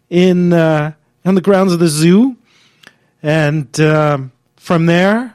[0.08, 0.92] in uh,
[1.24, 2.36] on the grounds of the zoo.
[3.22, 5.34] And um, from there,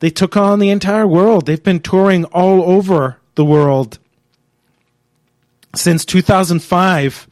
[0.00, 1.46] they took on the entire world.
[1.46, 3.98] They've been touring all over the world
[5.74, 7.28] since 2005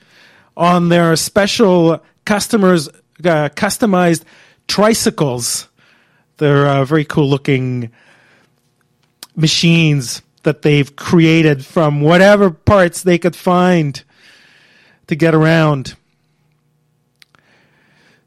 [0.56, 4.24] on their special customers uh, customized
[4.68, 5.68] tricycles.
[6.39, 7.90] They're uh, very cool looking
[9.36, 14.02] machines that they've created from whatever parts they could find
[15.06, 15.97] to get around.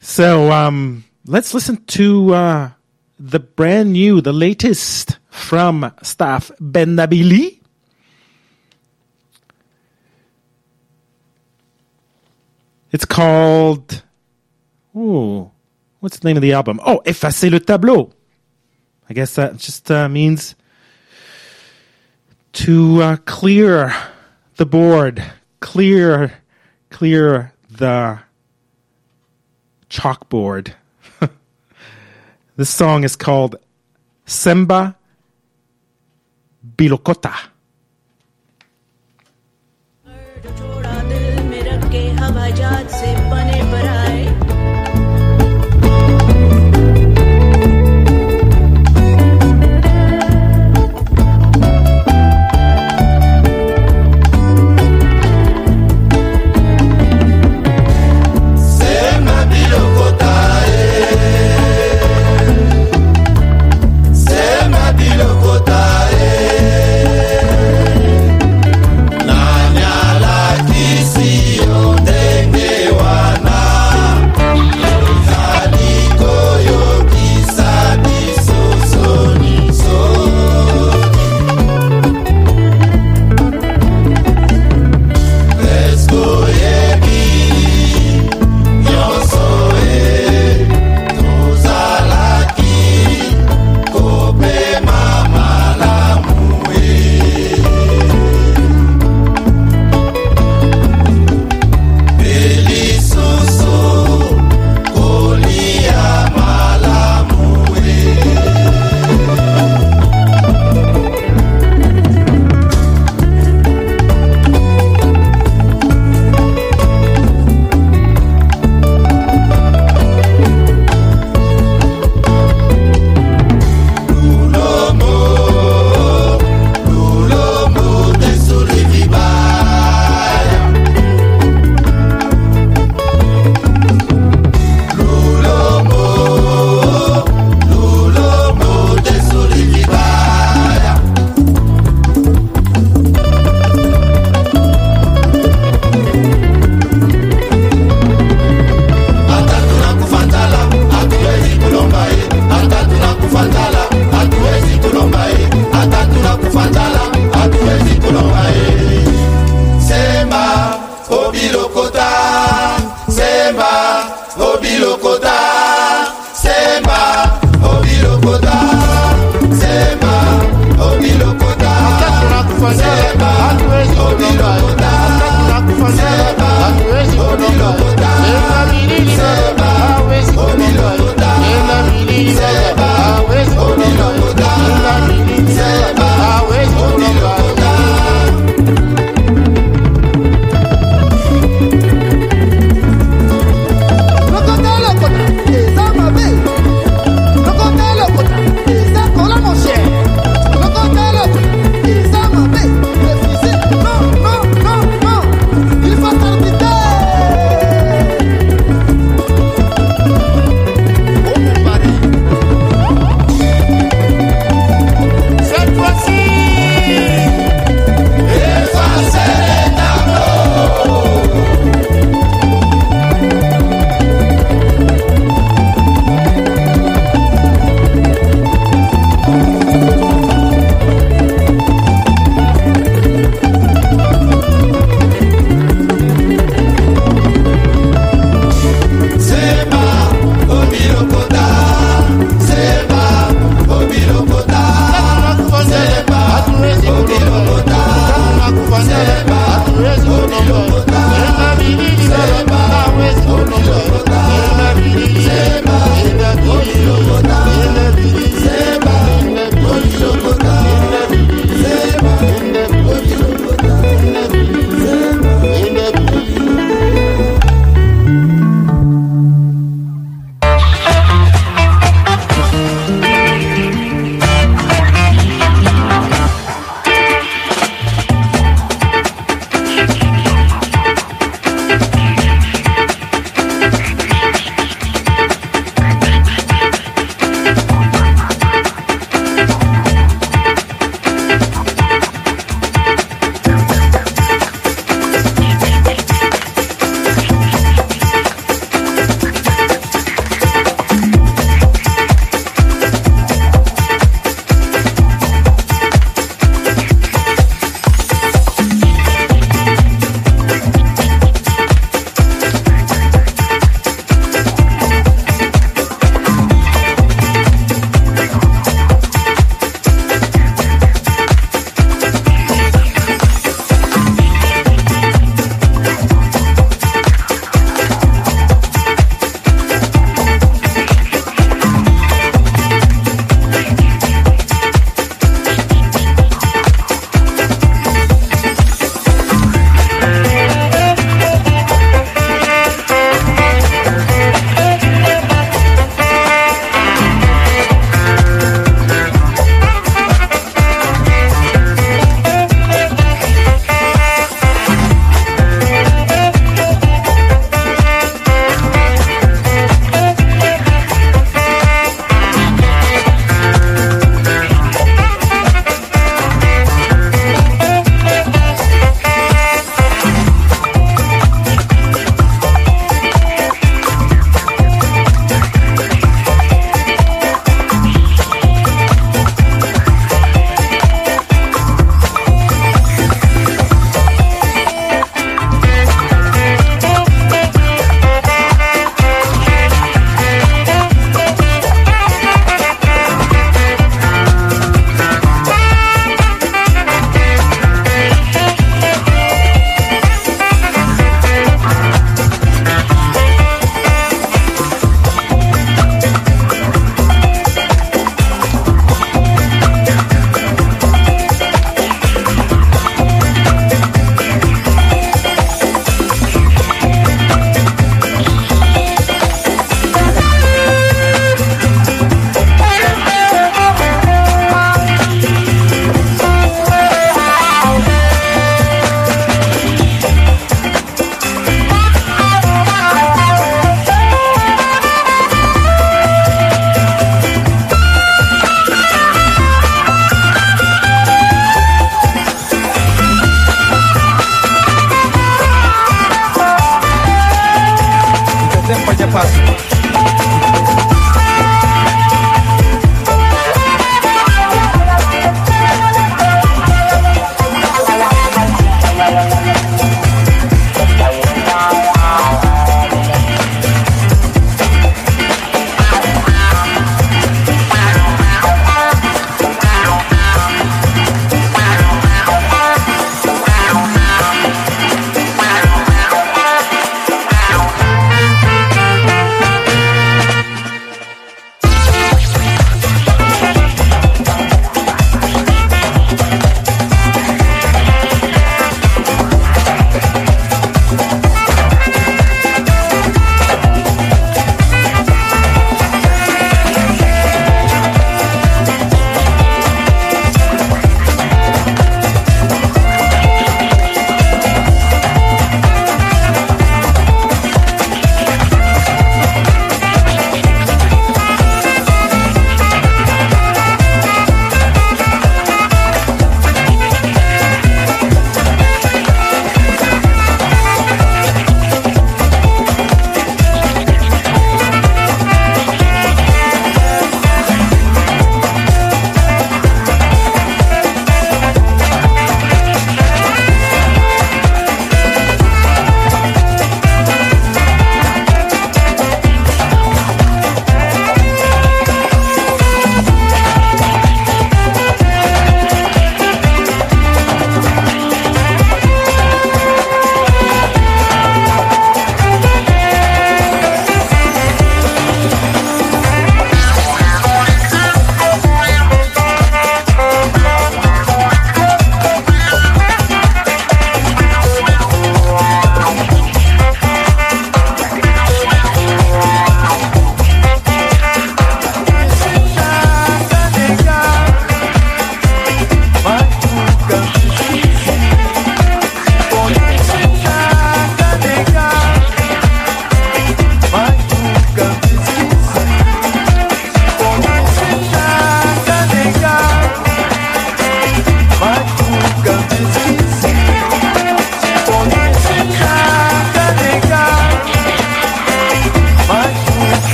[0.00, 2.70] So um, let's listen to uh,
[3.18, 7.60] the brand new, the latest from Staff Benda Bilili.
[12.90, 14.02] It's called.
[14.94, 15.50] Ooh,
[16.00, 16.78] what's the name of the album?
[16.84, 18.12] Oh, Effacer le tableau.
[19.08, 20.54] I guess that just uh, means
[22.52, 23.94] to uh, clear
[24.56, 25.22] the board,
[25.60, 26.32] clear,
[26.90, 28.18] clear the
[29.88, 30.74] chalkboard.
[32.56, 33.56] this song is called
[34.26, 34.96] Semba
[36.76, 37.52] Bilokota.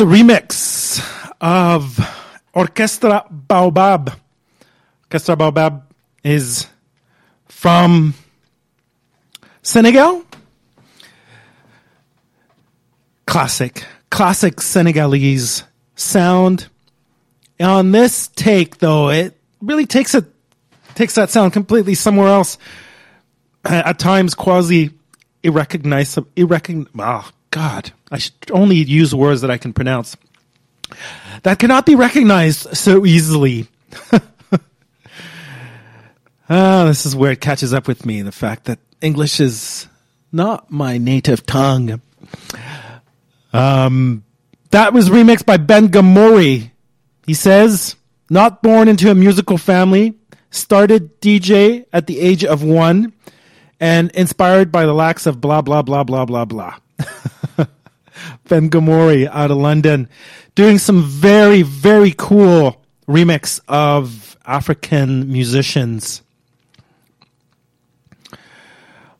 [0.00, 2.00] That's a remix of
[2.54, 4.18] Orchestra Baobab.
[5.04, 5.92] Orchestra Baobab
[6.24, 6.66] is
[7.48, 8.14] from
[9.60, 10.24] Senegal.
[13.26, 15.64] Classic, classic Senegalese
[15.96, 16.68] sound.
[17.60, 20.24] On this take, though, it really takes it
[20.94, 22.56] takes that sound completely somewhere else.
[23.66, 24.92] At times, quasi
[25.42, 26.30] irrecognizable.
[26.36, 30.16] Irrecogn- oh, God, I should only use words that I can pronounce.
[31.42, 33.68] That cannot be recognized so easily.
[36.52, 39.86] Ah, this is where it catches up with me the fact that English is
[40.32, 42.00] not my native tongue.
[43.52, 44.24] Um,
[44.70, 46.72] that was remixed by Ben Gomori.
[47.24, 47.94] He says,
[48.28, 50.18] not born into a musical family,
[50.50, 53.12] started DJ at the age of one,
[53.78, 56.74] and inspired by the lacks of blah, blah, blah, blah, blah, blah.
[58.48, 60.08] ben Gomori out of London,
[60.54, 66.22] doing some very, very cool remix of African musicians.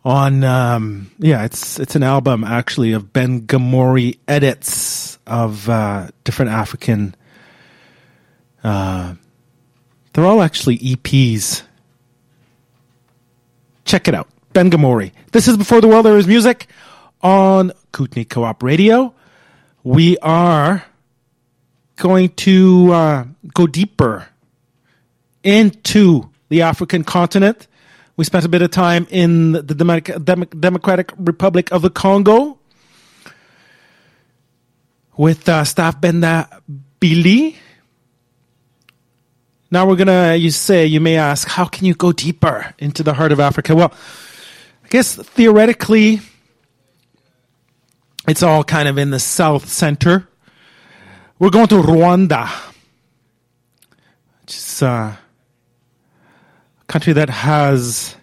[0.02, 6.52] On um, yeah, it's it's an album actually of Ben Gomori edits of uh, different
[6.52, 7.14] African.
[8.64, 9.14] Uh,
[10.12, 11.62] they're all actually EPs.
[13.84, 15.12] Check it out, Ben Gomori.
[15.32, 16.66] This is before the world there is music
[17.22, 19.14] on Kootenay Co-op Radio.
[19.82, 20.84] We are
[21.96, 23.24] going to uh,
[23.54, 24.28] go deeper
[25.42, 27.66] into the African continent.
[28.16, 32.58] We spent a bit of time in the Demo- Demo- Democratic Republic of the Congo
[35.16, 36.62] with uh, Staff Benda
[37.00, 37.56] Bilili.
[39.70, 40.34] Now we're gonna.
[40.34, 43.76] You say you may ask, how can you go deeper into the heart of Africa?
[43.76, 43.92] Well,
[44.84, 46.20] I guess theoretically,
[48.30, 50.28] it's all kind of in the south center.
[51.40, 52.48] We're going to Rwanda,
[54.42, 55.16] which is uh,
[56.80, 58.14] a country that has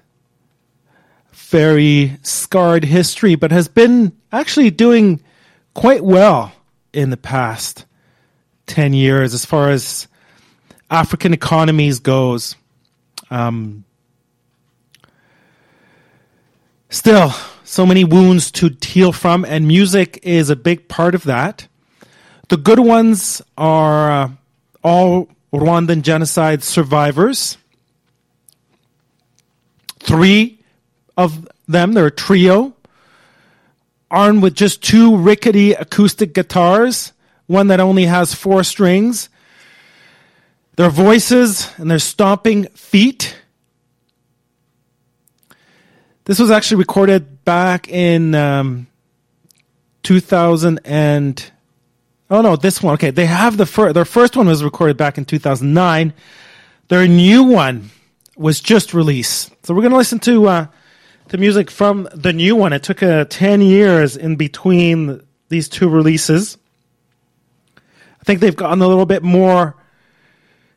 [1.33, 5.21] very scarred history, but has been actually doing
[5.73, 6.53] quite well
[6.93, 7.85] in the past
[8.67, 10.07] 10 years as far as
[10.89, 12.55] African economies goes.
[13.29, 13.83] Um,
[16.89, 17.33] still,
[17.67, 21.67] so many wounds to heal from, and music is a big part of that.
[22.47, 24.29] The good ones are uh,
[24.83, 27.57] all Rwandan genocide survivors.
[29.99, 30.59] Three
[31.17, 32.73] of them, they're a trio,
[34.09, 37.11] armed with just two rickety acoustic guitars,
[37.47, 39.27] one that only has four strings.
[40.77, 43.35] Their voices and their stomping feet.
[46.27, 48.87] This was actually recorded back in um,
[50.03, 51.51] 2000 and
[52.29, 52.95] oh no, this one.
[52.95, 53.93] Okay, they have the first.
[53.93, 56.13] Their first one was recorded back in 2009.
[56.89, 57.91] Their new one
[58.35, 59.53] was just released.
[59.65, 60.67] So we're going to listen to uh,
[61.29, 62.73] the music from the new one.
[62.73, 66.57] It took uh, 10 years in between these two releases.
[67.77, 69.77] I think they've gotten a little bit more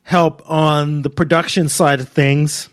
[0.05, 2.69] help on the production side of things.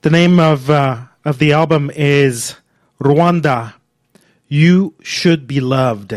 [0.00, 2.54] The name of uh, of the album is
[3.02, 3.74] Rwanda.
[4.46, 6.14] You should be loved,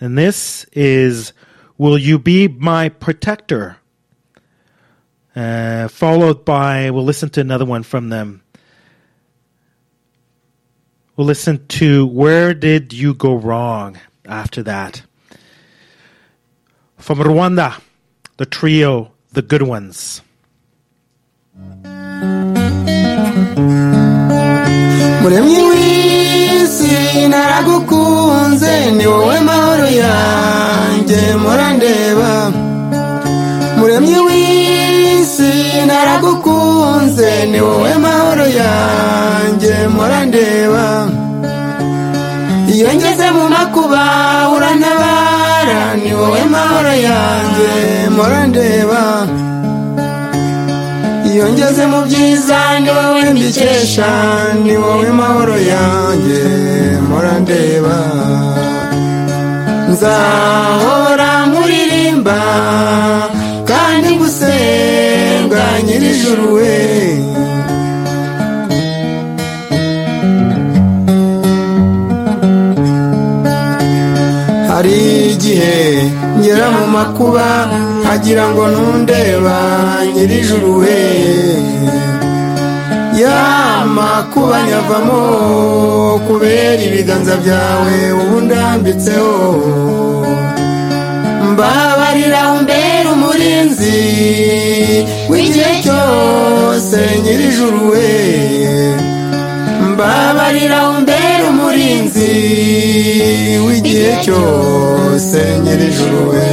[0.00, 1.34] and this is
[1.76, 3.76] "Will You Be My Protector?"
[5.36, 8.42] Uh, followed by we'll listen to another one from them.
[11.14, 15.02] We'll listen to "Where Did You Go Wrong?" After that.
[16.96, 17.82] From Rwanda,
[18.38, 20.22] the trio, the good ones.
[25.22, 26.92] Muremyi w'isi
[27.32, 32.32] naragukunze ni wowe mahoro yanjye murandeba.
[33.78, 35.52] Muremyi w'isi
[35.88, 40.86] naragukunze ni wowe mahoro yanjye murandeba.
[42.74, 44.02] Iyo ngeze mu makuba
[44.56, 47.70] urantabara ni wowe mahoro yanjye
[48.16, 49.02] murandeba.
[51.30, 54.10] Iyo ngeze mu byiza ni wowe mbikesha
[54.64, 56.42] ni wowe mahoro yanjye
[57.08, 57.96] murandeba
[59.90, 62.38] nzahora nkuririmba
[63.70, 66.74] kandi ngusenga nyirijuru we.
[74.70, 74.96] Hari
[75.34, 75.76] igihe
[76.38, 77.46] ngera mu makuba
[78.10, 79.56] nkagira ngo ntundeba
[80.14, 80.98] nyirijuru we
[83.22, 83.38] ya
[83.96, 85.20] makuba nyavamo
[86.26, 89.34] kubera ibiganza byawe ubu ndambitseho.
[91.52, 93.98] Mbabarira umbera umurinzi
[95.30, 98.08] w'igihe cyose nyirijuru we
[99.90, 102.32] mbabarira umbera umurinzi
[103.66, 106.48] w'igihe cyose nyirijuru we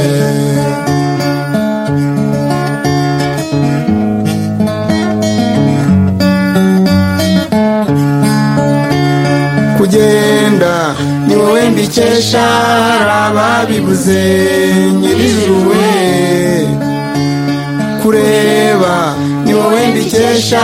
[10.58, 10.94] kugenda
[11.26, 12.44] ni wowe mbikesha
[13.26, 14.24] ababibuze
[15.00, 16.68] nyirijuru we
[18.02, 19.14] kureba
[19.44, 20.60] ni wowe mbikesha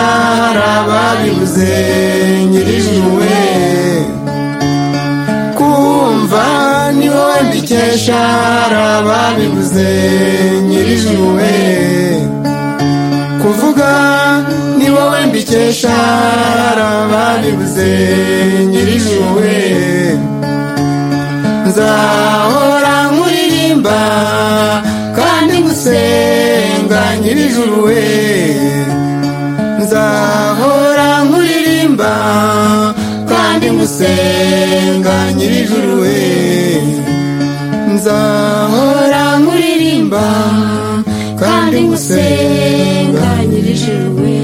[0.78, 1.76] ababibuze
[2.50, 4.04] nyirijuru we
[5.56, 6.44] kumva
[6.98, 8.18] ni wowe mbikesha
[8.98, 9.88] ababibuze
[10.68, 11.54] nyirijuru we
[13.42, 14.23] kuvuga
[15.05, 17.90] wowe mbikesha hari ababibuze
[18.70, 19.55] nyirijuru we
[21.68, 23.98] nzahora nkuririmba
[25.18, 28.02] kandi ngusenga nyirijuru we
[29.82, 32.12] nzahora nkuririmba
[33.31, 36.16] kandi ngusenga nyirijuru we
[37.94, 40.24] nzahora nkuririmba
[41.40, 44.35] kandi ngusenga nyirijuru we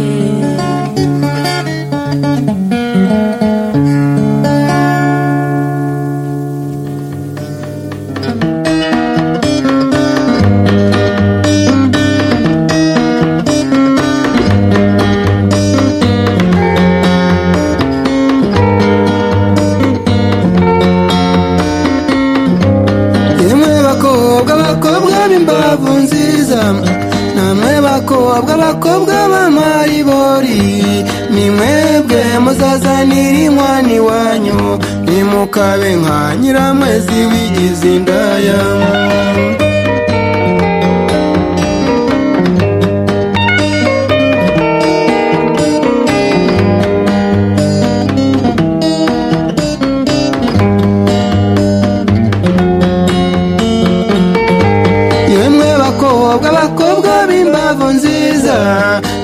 [32.45, 34.61] muzazanira inkwani iwanyu
[35.07, 38.61] nimukabe nka nyiramwezi wigize indaya.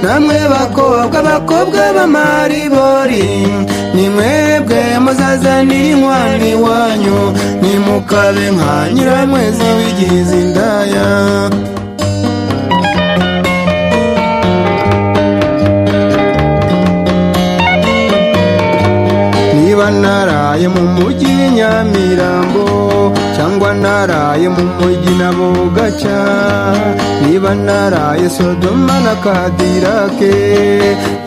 [0.02, 2.75] Namwe bakobwa bakobwa b'amariba.
[5.64, 7.18] Muzazanira inkwani wanyu
[7.62, 11.06] nimukabe nka nyiramwezi wigize indaya.
[19.54, 22.64] Niba naraye mu mujyi nyamirambo
[23.36, 26.18] cyangwa naraye mu mujyi na bugaca
[27.22, 30.34] niba naraye sodoma na kadirake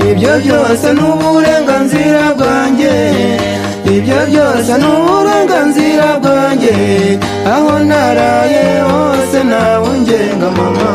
[0.10, 2.96] ibyo byose ni uburenganzira bwanjye.
[3.86, 6.76] Ibyo byose ni uburenganzira bwanjye
[7.54, 10.90] aho naraye hose nawe ungenga mama.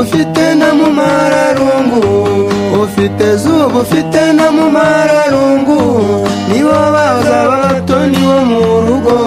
[0.00, 2.02] Ufite na mu mararungu.
[2.82, 5.80] Ufite zuba ufite na mu mararungu.
[6.48, 9.18] Nibo bazaba bato nibo mu rugo.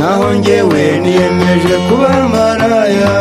[0.00, 3.14] Naho njyewe niyemeje kuba maraya.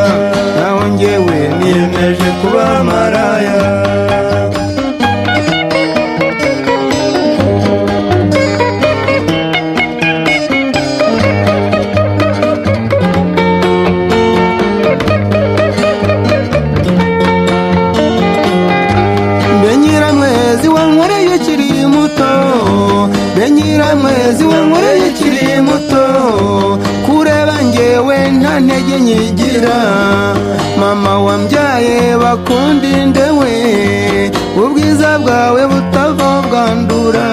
[35.41, 37.27] bwawe butavangandura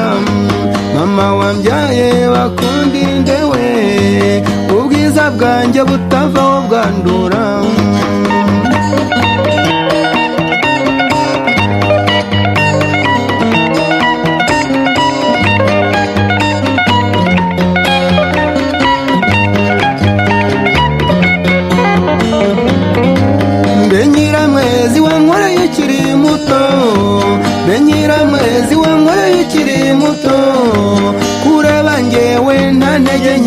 [0.96, 3.66] mama wambyaye bakundinde we
[4.76, 7.42] ubwiza bwanjye butavaho bwandura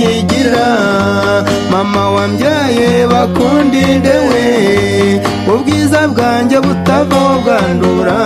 [0.02, 0.68] nyigira
[1.72, 4.44] mama wambyaye bakunda indewe
[5.54, 8.18] ubwiza bwanjye butavaho bwandura.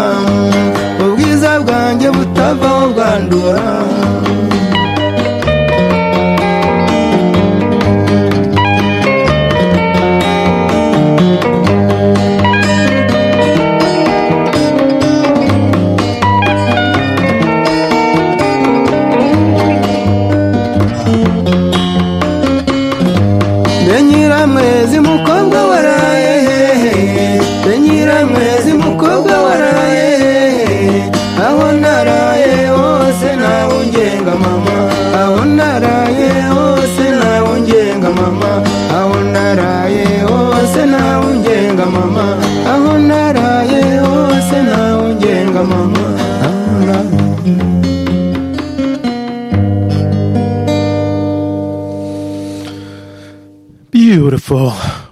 [1.06, 3.66] Ubwiza bwanjye butavaho bwandura.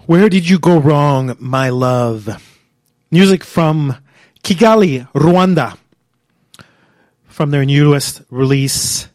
[0.05, 2.27] Where did you go wrong, my love?
[3.09, 3.95] Music from
[4.43, 5.77] Kigali, Rwanda.
[7.27, 9.07] From their newest release.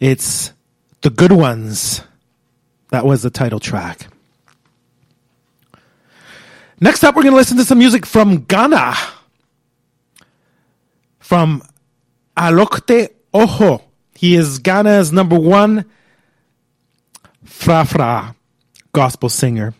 [0.00, 0.54] It's
[1.02, 2.00] The Good Ones.
[2.88, 4.08] That was the title track.
[6.80, 8.94] Next up, we're going to listen to some music from Ghana.
[11.18, 11.62] From
[12.34, 13.82] Alogte Oho.
[14.14, 15.84] He is Ghana's number one
[17.44, 18.35] Fra Fra
[18.96, 19.74] gospel singer.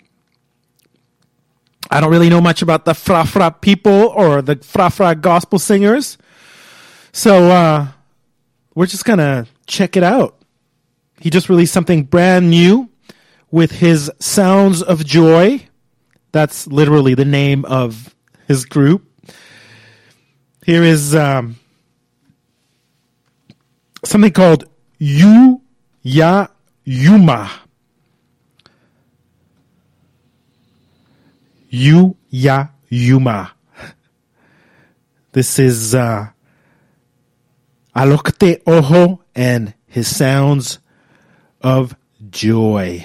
[1.90, 5.58] I don't really know much about the Fra Fra people or the Fra Fra gospel
[5.58, 6.18] singers.
[7.12, 7.88] So uh,
[8.74, 10.36] we're just going to check it out.
[11.18, 12.90] He just released something brand new.
[13.50, 15.66] with his Sounds of Joy.
[16.32, 18.14] That's literally the name of
[18.46, 19.02] his group.
[20.64, 21.56] Here is um,
[24.04, 24.64] something called
[24.98, 25.62] Yu
[26.02, 26.48] Ya
[26.84, 27.50] Yuma.
[31.68, 33.52] Yu Ya Yuma.
[35.32, 36.28] This is uh,
[37.94, 40.78] Alogte Oho and his sounds
[41.60, 41.94] of
[42.30, 43.04] joy.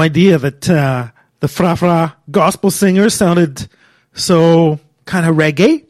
[0.00, 1.08] idea that uh,
[1.40, 3.68] the Fra Fra gospel singers sounded
[4.12, 5.86] so kind of reggae.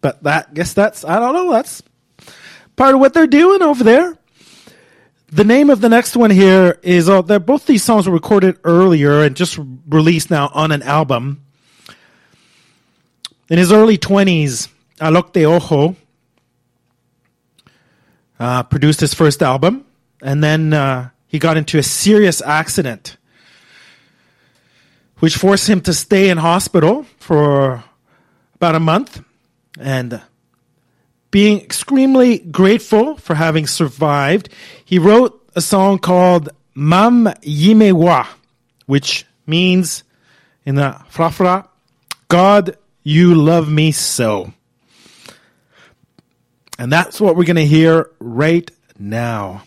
[0.00, 1.52] But that guess that's I don't know.
[1.52, 1.82] That's
[2.76, 4.16] part of what they're doing over there.
[5.28, 8.58] The name of the next one here is uh, they're both these songs were recorded
[8.62, 9.58] earlier and just
[9.88, 11.42] released now on an album.
[13.48, 14.68] In his early twenties,
[15.00, 15.96] Alogte Oho
[18.38, 19.84] uh, produced his first album,
[20.22, 23.16] and then uh, he got into a serious accident,
[25.18, 27.84] which forced him to stay in hospital for
[28.54, 29.22] about a month.
[29.78, 30.22] And
[31.30, 34.48] being extremely grateful for having survived,
[34.84, 38.26] he wrote a song called Mam Yimewa,
[38.86, 40.04] which means
[40.64, 41.68] in the Frafra,
[42.28, 44.52] God, you love me so.
[46.78, 49.65] And that's what we're going to hear right now.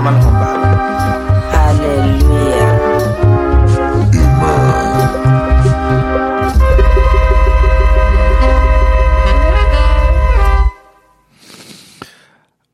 [0.00, 0.60] Puuni zuu fãa man hɔn.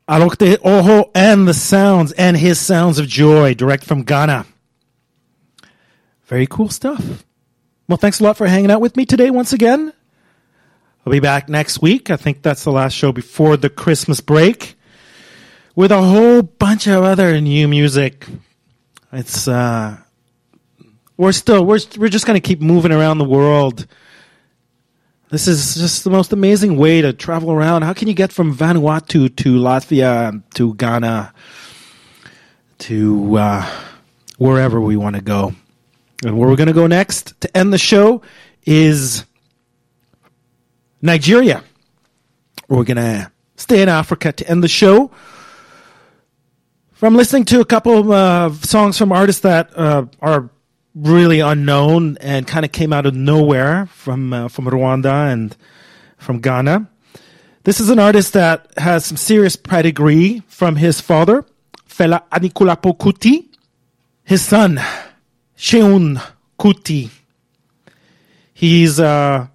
[0.09, 4.45] Alogte Oho and the sounds and his sounds of joy direct from Ghana.
[6.27, 7.25] Very cool stuff.
[7.89, 9.91] Well, thanks a lot for hanging out with me today once again.
[11.05, 12.09] I'll be back next week.
[12.09, 14.76] I think that's the last show before the Christmas break
[15.77, 18.25] with a whole bunch of other new music.
[19.13, 19.97] It's uh
[21.15, 23.85] we're still we're we're just to keep moving around the world.
[25.29, 27.83] This is just the most amazing way to travel around.
[27.83, 31.33] How can you get from Vanuatu to Latvia to Ghana
[32.79, 33.71] to uh,
[34.37, 35.53] wherever we want to go?
[36.25, 38.23] And where we're going to go next to end the show
[38.65, 39.25] is
[41.01, 41.63] Nigeria.
[42.67, 45.11] We're going to stay in Africa to end the show.
[46.97, 50.49] From listening to a couple of uh, songs from artists that uh, are
[50.95, 55.55] really unknown and kind of came out of nowhere from uh, from Rwanda and
[56.17, 56.89] from Ghana.
[57.65, 61.45] This is an artist that has some serious pedigree from his father,
[61.87, 63.45] Fela Anikulapo Kuti,
[64.23, 64.81] his son,
[65.55, 66.19] Seun
[66.57, 67.11] Kuti.
[68.55, 69.45] He's uh,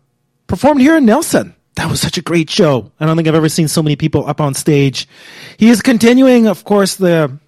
[0.47, 1.57] performed here in Nelson.
[1.77, 2.93] That was such a great show.
[3.01, 5.09] I don't think I've ever seen so many people up on stage.
[5.57, 7.39] He is continuing, of course, the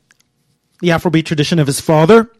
[0.80, 2.30] the Afrobeat tradition of his father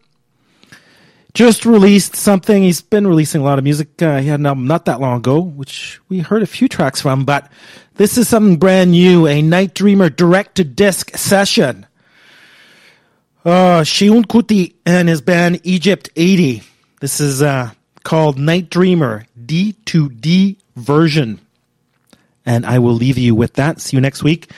[1.34, 2.62] just released something.
[2.62, 4.00] He's been releasing a lot of music.
[4.00, 7.00] Uh, he had an album not that long ago, which we heard a few tracks
[7.00, 7.50] from, but
[7.96, 11.86] this is something brand new, a Night Dreamer direct to disc session.
[13.44, 16.62] Uh, Seun Kuti and his band Egypt 80.
[17.00, 17.70] This is, uh,
[18.04, 21.40] called Night Dreamer D2D version.
[22.46, 23.80] And I will leave you with that.
[23.80, 24.50] See you next week.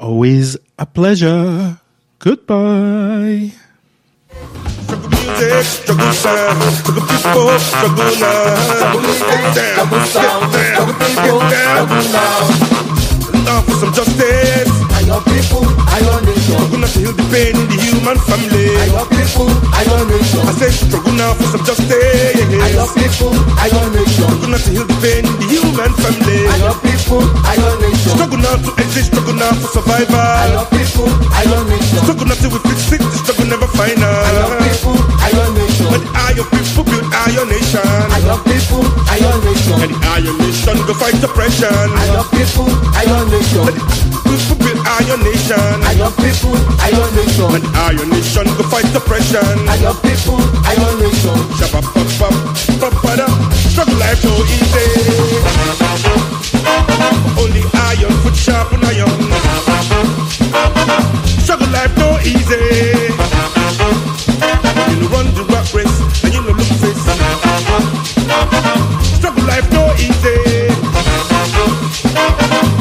[0.00, 1.80] Always a pleasure.
[2.18, 3.52] Goodbye.
[5.62, 8.58] struggle sound, struggle people, struggle now.
[11.50, 12.97] Down.
[13.78, 14.74] Now some justice.
[14.90, 16.58] I your people, I your nation.
[16.58, 18.74] Struggle not to heal the pain in the human family.
[18.74, 20.42] I your people, I your nation.
[20.42, 21.94] I say struggle now for some justice.
[21.94, 24.26] I your people, I your nation.
[24.26, 26.42] Struggle not to heal the pain in the human family.
[26.50, 28.12] I your people, I your nation.
[28.18, 30.26] Struggle now to exist, struggle now for survival.
[30.26, 31.98] I your people, I your nation.
[32.02, 34.98] Struggle not to we fix it, the struggle never Iron people,
[36.14, 36.78] Iron nation.
[37.18, 37.80] Are your nation.
[37.82, 39.74] I love people are your nation?
[39.82, 41.72] And the Iron Nation go fight oppression.
[41.72, 43.74] Iron people, Iron nation.
[44.28, 45.74] People build Iron Nation.
[45.82, 46.54] Iron people,
[46.84, 47.48] Iron nation.
[47.56, 49.42] And the Iron Nation go fight oppression.
[49.66, 50.38] Iron people,
[50.68, 51.36] Iron nation.
[51.58, 52.34] Shabba pop pop
[52.80, 53.42] pop pop
[53.72, 54.86] Struggle life so easy.
[57.38, 59.18] Only iron foot sharpen iron.
[61.42, 62.60] Struggle life no easy.
[65.00, 67.02] You run the race and you no look face.
[69.18, 70.36] Struggle life no easy.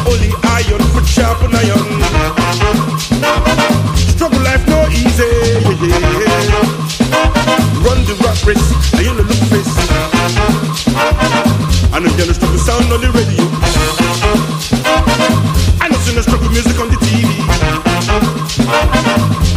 [0.07, 1.87] Only iron foot sharpen iron.
[4.13, 5.31] Struggle life no easy.
[7.83, 9.73] Run the rat race and you no look face.
[11.93, 13.43] I know you're struggle sound on the radio.
[15.81, 17.27] I know see struggle music on the TV.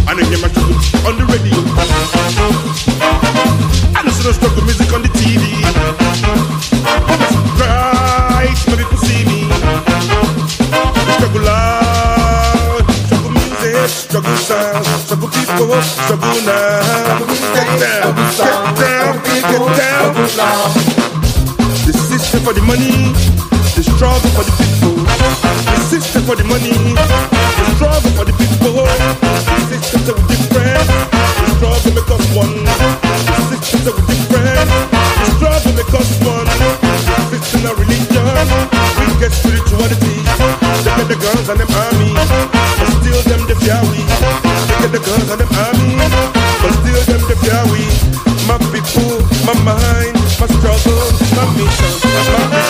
[0.09, 0.77] I know hear my struggle
[1.07, 2.90] on the radio.
[4.31, 5.43] Know see struggle music on the TV.
[9.03, 9.51] See me.
[11.19, 17.19] Struggle loud, struggle music, struggle sound, struggle people, struggle now.
[17.59, 18.15] Down,
[18.79, 19.43] down, get
[19.75, 20.15] down.
[21.87, 23.11] The system for the money,
[23.75, 24.95] the struggle for the people.
[25.75, 28.79] The system for the money, the struggle for the people.
[28.79, 32.70] The system so different, the struggle make us one.
[33.71, 34.69] So different,
[35.21, 36.47] the struggle make us one.
[37.31, 38.27] System of religion,
[38.99, 40.27] we get spirituality.
[40.83, 44.03] They get the guns and them army, but still them the we.
[44.67, 45.97] They get the guns and them army,
[46.61, 47.37] but still them the
[47.71, 47.87] we.
[48.51, 51.07] My people, my mind, my struggle,
[51.39, 52.70] my mission, my people,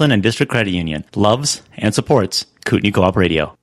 [0.00, 3.54] And District Credit Union loves and supports Kootenay Co-op Radio.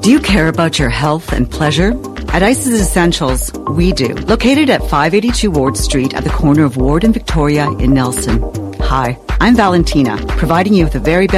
[0.00, 1.92] Do you care about your health and pleasure?
[2.28, 4.14] At Isis Essentials, we do.
[4.14, 8.42] Located at 582 Ward Street at the corner of Ward and Victoria in Nelson.
[8.80, 11.32] Hi, I'm Valentina, providing you with the very best